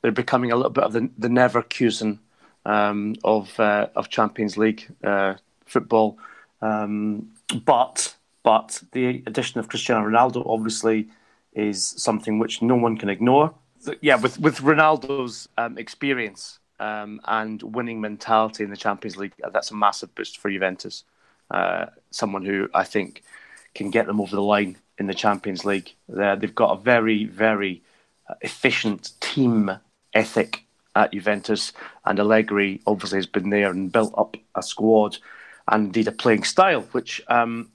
[0.02, 2.18] they're becoming a little bit of the, the Neverkusen
[2.64, 5.34] um, of uh, of Champions League uh,
[5.66, 6.18] football.
[6.62, 7.30] Um,
[7.64, 11.08] but but the addition of Cristiano Ronaldo obviously
[11.52, 13.54] is something which no one can ignore.
[14.00, 19.70] Yeah, with with Ronaldo's um, experience um, and winning mentality in the Champions League, that's
[19.70, 21.04] a massive boost for Juventus
[21.50, 23.22] uh, someone who I think
[23.74, 25.94] can get them over the line in the Champions League.
[26.08, 27.82] they they've got a very, very
[28.28, 29.70] uh, efficient team
[30.14, 30.64] ethic
[30.96, 31.72] at Juventus,
[32.04, 35.18] and Allegri obviously has been there and built up a squad
[35.68, 37.70] and indeed a playing style, which um,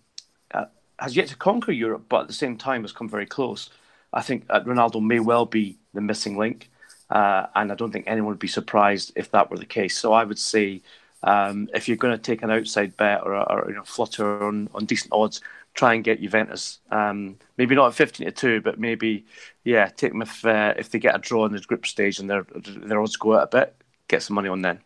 [0.54, 0.66] uh,
[1.00, 3.70] has yet to conquer Europe, but at the same time has come very close.
[4.14, 6.70] I think uh, Ronaldo may well be the missing link,
[7.10, 9.98] uh, and I don't think anyone would be surprised if that were the case.
[9.98, 10.82] So I would say
[11.24, 14.70] um, if you're going to take an outside bet or, or you know, flutter on,
[14.74, 15.42] on decent odds,
[15.76, 16.80] try and get Juventus.
[16.90, 19.26] Um, maybe not at fifteen to two, but maybe
[19.64, 22.30] yeah, take them if uh, if they get a draw in the group stage and
[22.30, 22.46] their
[22.78, 23.76] their odds go out a bit,
[24.08, 24.80] get some money on then.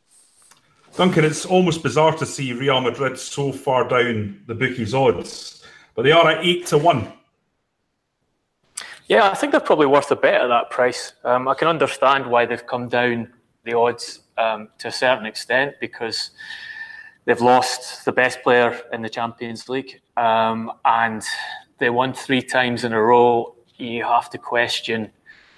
[0.98, 5.64] Duncan, it's almost bizarre to see Real Madrid so far down the bookies' odds,
[5.96, 7.14] but they are at eight to one.
[9.08, 11.14] Yeah, I think they're probably worth a bet at that price.
[11.24, 13.34] Um, I can understand why they've come down
[13.64, 16.32] the odds um, to a certain extent because
[17.26, 21.24] they've lost the best player in the Champions League um, and
[21.78, 23.56] they won three times in a row.
[23.78, 25.12] You have to question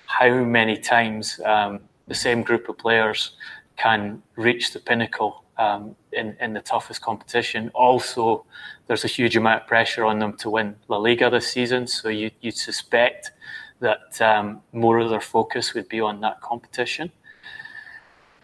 [0.06, 3.32] how many times um, the same group of players
[3.76, 7.72] can reach the pinnacle um, in, in the toughest competition.
[7.74, 8.46] Also,
[8.86, 12.10] there's a huge amount of pressure on them to win La Liga this season, so
[12.10, 13.32] you, you'd suspect
[13.80, 17.12] that um, more of their focus would be on that competition.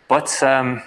[0.08, 0.82] But um,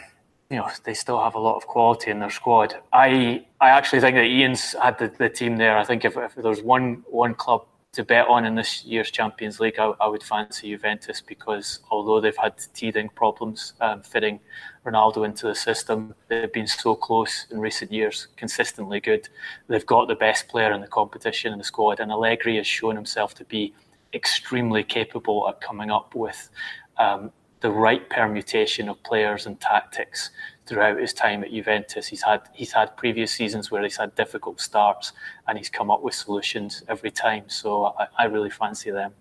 [0.50, 2.74] you know, they still have a lot of quality in their squad.
[2.92, 5.78] I I actually think that Ian's had the, the team there.
[5.78, 9.58] I think if, if there's one one club to bet on in this year's Champions
[9.58, 14.38] League, I, I would fancy Juventus because although they've had teething problems um, fitting
[14.86, 19.28] Ronaldo into the system, they've been so close in recent years, consistently good.
[19.66, 22.94] They've got the best player in the competition in the squad, and Allegri has shown
[22.94, 23.74] himself to be
[24.14, 26.48] extremely capable at coming up with
[26.96, 30.30] um, the right permutation of players and tactics
[30.66, 32.06] throughout his time at Juventus.
[32.06, 35.12] He's had he's had previous seasons where he's had difficult starts,
[35.46, 37.44] and he's come up with solutions every time.
[37.48, 39.12] So I, I really fancy them.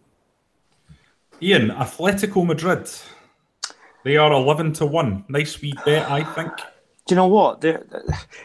[1.41, 2.89] Ian, Atletico Madrid.
[4.03, 5.25] They are eleven to one.
[5.27, 6.51] Nice wee bet, I think.
[7.07, 7.61] Do you know what?
[7.61, 7.83] They're,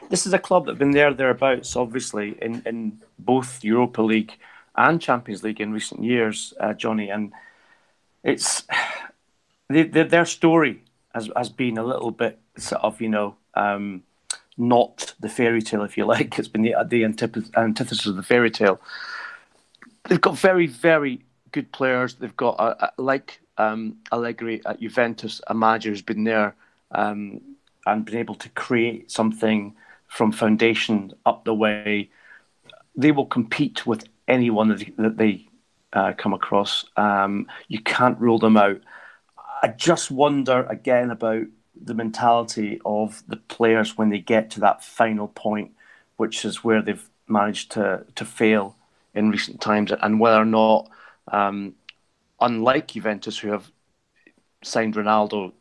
[0.08, 4.32] this is a club that've been there thereabouts, obviously, in, in both Europa League
[4.74, 7.10] and Champions League in recent years, uh, Johnny.
[7.10, 7.32] And
[8.22, 8.64] it's
[9.82, 10.82] they, their story
[11.14, 14.02] has, has been a little bit sort of, you know, um,
[14.56, 16.38] not the fairy tale, if you like.
[16.38, 18.80] It's been the, the antithesis of the fairy tale.
[20.08, 21.20] They've got very, very
[21.52, 22.14] good players.
[22.14, 26.54] They've got, a, a, like um, Allegri at Juventus, a manager who's been there
[26.90, 27.40] um,
[27.86, 29.74] and been able to create something
[30.08, 32.10] from foundation up the way.
[32.96, 35.48] They will compete with anyone that they, that they
[35.92, 36.84] uh, come across.
[36.96, 38.80] Um, you can't rule them out.
[39.64, 44.84] I just wonder again about the mentality of the players when they get to that
[44.84, 45.70] final point,
[46.18, 48.76] which is where they've managed to to fail
[49.14, 50.90] in recent times, and whether or not,
[51.28, 51.76] um,
[52.42, 53.72] unlike Juventus, who have
[54.62, 55.54] signed Ronaldo,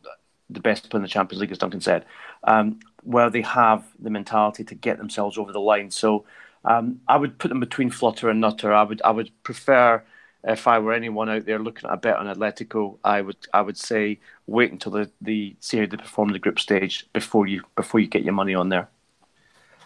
[0.50, 2.04] the best player in the Champions League, as Duncan said,
[2.42, 5.90] um, where they have the mentality to get themselves over the line.
[5.90, 6.26] So
[6.66, 8.74] um, I would put them between Flutter and Nutter.
[8.74, 10.04] I would I would prefer
[10.46, 13.62] if I were anyone out there looking at a bet on Atletico, I would I
[13.62, 17.62] would say wait until the, the see how they perform the group stage before you
[17.76, 18.88] before you get your money on there.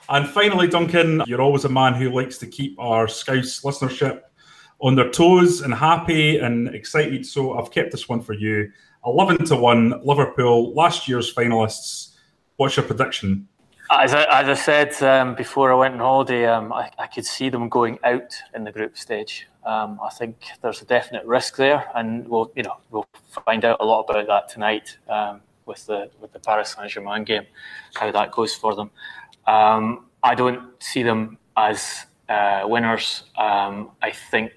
[0.09, 4.23] And finally, Duncan, you're always a man who likes to keep our Scouse listenership
[4.81, 7.27] on their toes and happy and excited.
[7.27, 8.73] So I've kept this one for you.
[9.05, 12.15] Eleven to one, Liverpool, last year's finalists.
[12.57, 13.47] What's your prediction?
[13.91, 17.25] As I, as I said um, before I went on holiday, um, I, I, could
[17.25, 19.49] see them going out in the group stage.
[19.69, 23.07] Um, I think there's a definite risk there, and we'll you know we'll
[23.45, 27.25] find out a lot about that tonight um, with the with the Paris Saint Germain
[27.25, 27.47] game,
[27.95, 28.91] how that goes for them.
[29.47, 33.25] Um, I don't see them as uh, winners.
[33.37, 34.53] Um, I think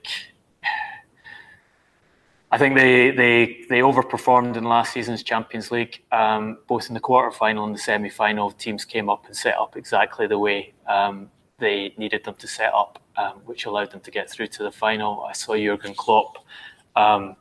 [2.53, 6.99] I think they, they, they overperformed in last season's Champions League, um, both in the
[6.99, 8.51] quarter final and the semi final.
[8.51, 11.31] Teams came up and set up exactly the way um,
[11.61, 14.71] they needed them to set up, um, which allowed them to get through to the
[14.71, 15.23] final.
[15.23, 16.39] I saw Jurgen Klopp
[16.97, 17.37] um,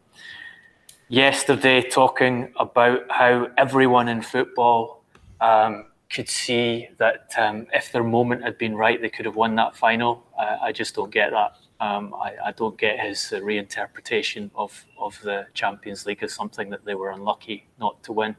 [1.09, 5.03] yesterday talking about how everyone in football
[5.41, 9.57] um, could see that um, if their moment had been right, they could have won
[9.57, 10.27] that final.
[10.39, 11.57] Uh, I just don't get that.
[11.81, 16.69] Um, I, I, don't get his uh, reinterpretation of, of the Champions League as something
[16.69, 18.37] that they were unlucky not to win.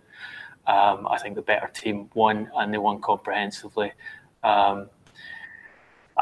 [0.67, 3.93] Um, I think the better team won and they won comprehensively.
[4.43, 4.89] Um,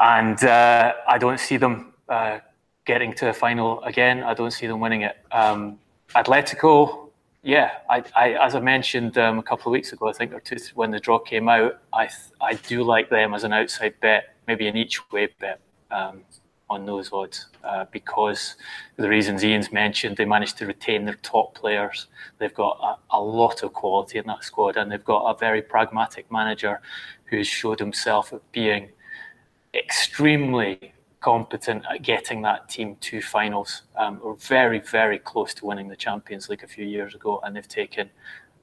[0.00, 2.38] and uh, I don't see them uh,
[2.86, 4.22] getting to a final again.
[4.22, 5.16] I don't see them winning it.
[5.30, 5.78] Um,
[6.14, 7.10] Atletico,
[7.42, 10.40] yeah, I, I, as I mentioned um, a couple of weeks ago, I think, or
[10.40, 12.08] two, when the draw came out, I,
[12.40, 15.60] I do like them as an outside bet, maybe an each way bet.
[15.90, 16.22] Um,
[16.70, 18.54] on those odds uh, because
[18.96, 22.06] the reasons Ian's mentioned, they managed to retain their top players.
[22.38, 25.62] They've got a, a, lot of quality in that squad, and they've got a very
[25.62, 26.80] pragmatic manager
[27.24, 28.90] who's showed himself at being
[29.74, 33.82] extremely competent at getting that team to finals.
[33.96, 37.54] Um, we're very, very close to winning the Champions League a few years ago, and
[37.54, 38.10] they've taken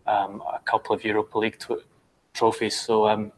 [0.06, 1.76] um, a couple of Europa League t-
[2.34, 2.80] trophies.
[2.80, 3.32] So um,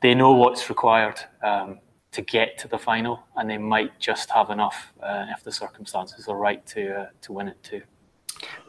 [0.00, 1.20] they know what's required.
[1.42, 1.80] Um,
[2.16, 6.28] to get to the final, and they might just have enough uh, if the circumstances
[6.28, 7.82] are right to uh, to win it too.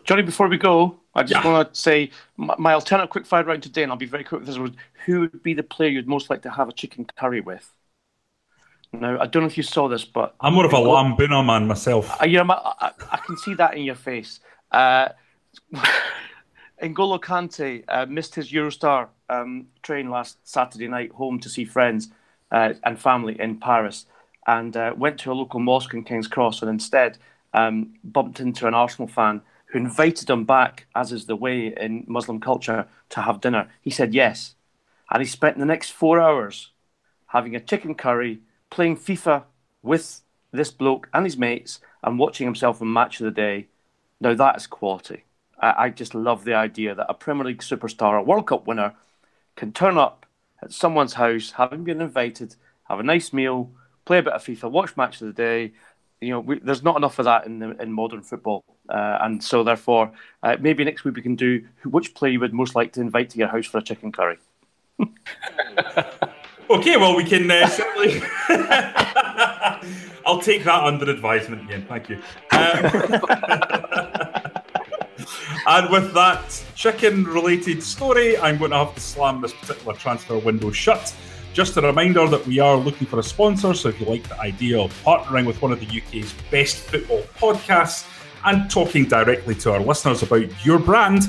[0.03, 1.51] Johnny, before we go, I just yeah.
[1.51, 4.41] want to say my, my alternate quick fire round today, and I'll be very quick
[4.41, 4.75] with this one.
[5.05, 7.73] Who would be the player you'd most like to have a chicken curry with?
[8.93, 11.45] Now, I don't know if you saw this, but I'm more of a lamb bhuna
[11.45, 12.21] man myself.
[12.21, 14.39] Uh, you know, I, I, can see that in your face.
[14.71, 15.09] Uh,
[16.81, 22.09] N'Golo Kante uh, missed his Eurostar um, train last Saturday night home to see friends
[22.51, 24.05] uh, and family in Paris
[24.45, 27.17] and uh, went to a local mosque in King's Cross and instead
[27.53, 32.05] um, bumped into an Arsenal fan who invited him back, as is the way in
[32.07, 33.69] Muslim culture, to have dinner.
[33.81, 34.55] He said yes.
[35.09, 36.71] And he spent the next four hours
[37.27, 38.39] having a chicken curry,
[38.69, 39.43] playing FIFA
[39.81, 43.67] with this bloke and his mates, and watching himself in Match of the Day.
[44.19, 45.23] Now that is quality.
[45.59, 48.93] I, I just love the idea that a Premier League superstar, a World Cup winner,
[49.55, 50.25] can turn up
[50.61, 52.55] at someone's house, having been invited,
[52.85, 53.71] have a nice meal,
[54.05, 55.73] play a bit of FIFA, watch match of the day,
[56.21, 59.43] you know, we, there's not enough of that in the, in modern football, uh, and
[59.43, 60.11] so therefore,
[60.43, 63.29] uh, maybe next week we can do which player you would most like to invite
[63.31, 64.37] to your house for a chicken curry.
[66.69, 68.21] okay, well we can uh, certainly.
[70.25, 71.85] I'll take that under advisement again.
[71.87, 72.17] Thank you.
[72.51, 73.21] Um...
[75.67, 80.37] and with that chicken related story, I'm going to have to slam this particular transfer
[80.37, 81.15] window shut.
[81.53, 84.39] Just a reminder that we are looking for a sponsor, so if you like the
[84.39, 88.05] idea of partnering with one of the UK's best football podcasts
[88.45, 91.23] and talking directly to our listeners about your brand,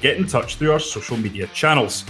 [0.00, 2.04] get in touch through our social media channels.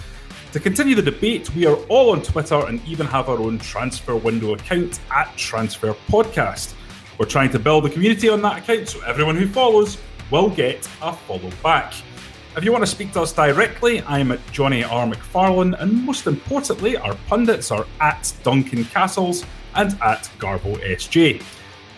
[0.55, 4.15] To continue the debate, we are all on Twitter and even have our own transfer
[4.15, 6.75] window account at Transfer Podcast.
[7.19, 9.99] We're trying to build a community on that account so everyone who follows
[10.31, 11.93] will get a follow back.
[12.57, 15.09] If you want to speak to us directly, I'm at Johnny R.
[15.09, 19.45] McFarlane, and most importantly, our pundits are at Duncan Castles
[19.75, 21.43] and at Garbo SJ.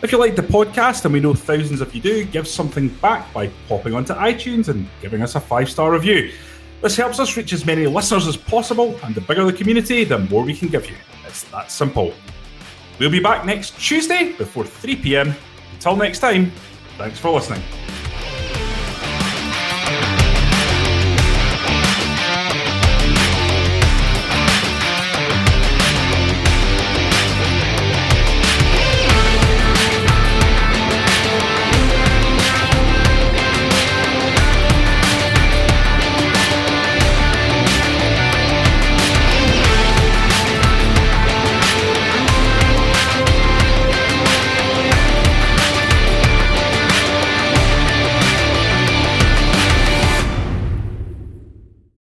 [0.01, 3.31] If you like the podcast, and we know thousands of you do, give something back
[3.35, 6.33] by popping onto iTunes and giving us a five star review.
[6.83, 10.19] This helps us reach as many listeners as possible, and the bigger the community, the
[10.19, 10.97] more we can give you.
[11.27, 12.13] It's that simple.
[12.99, 15.35] We'll be back next Tuesday before 3 pm.
[15.75, 16.53] Until next time,
[16.97, 17.63] thanks for listening.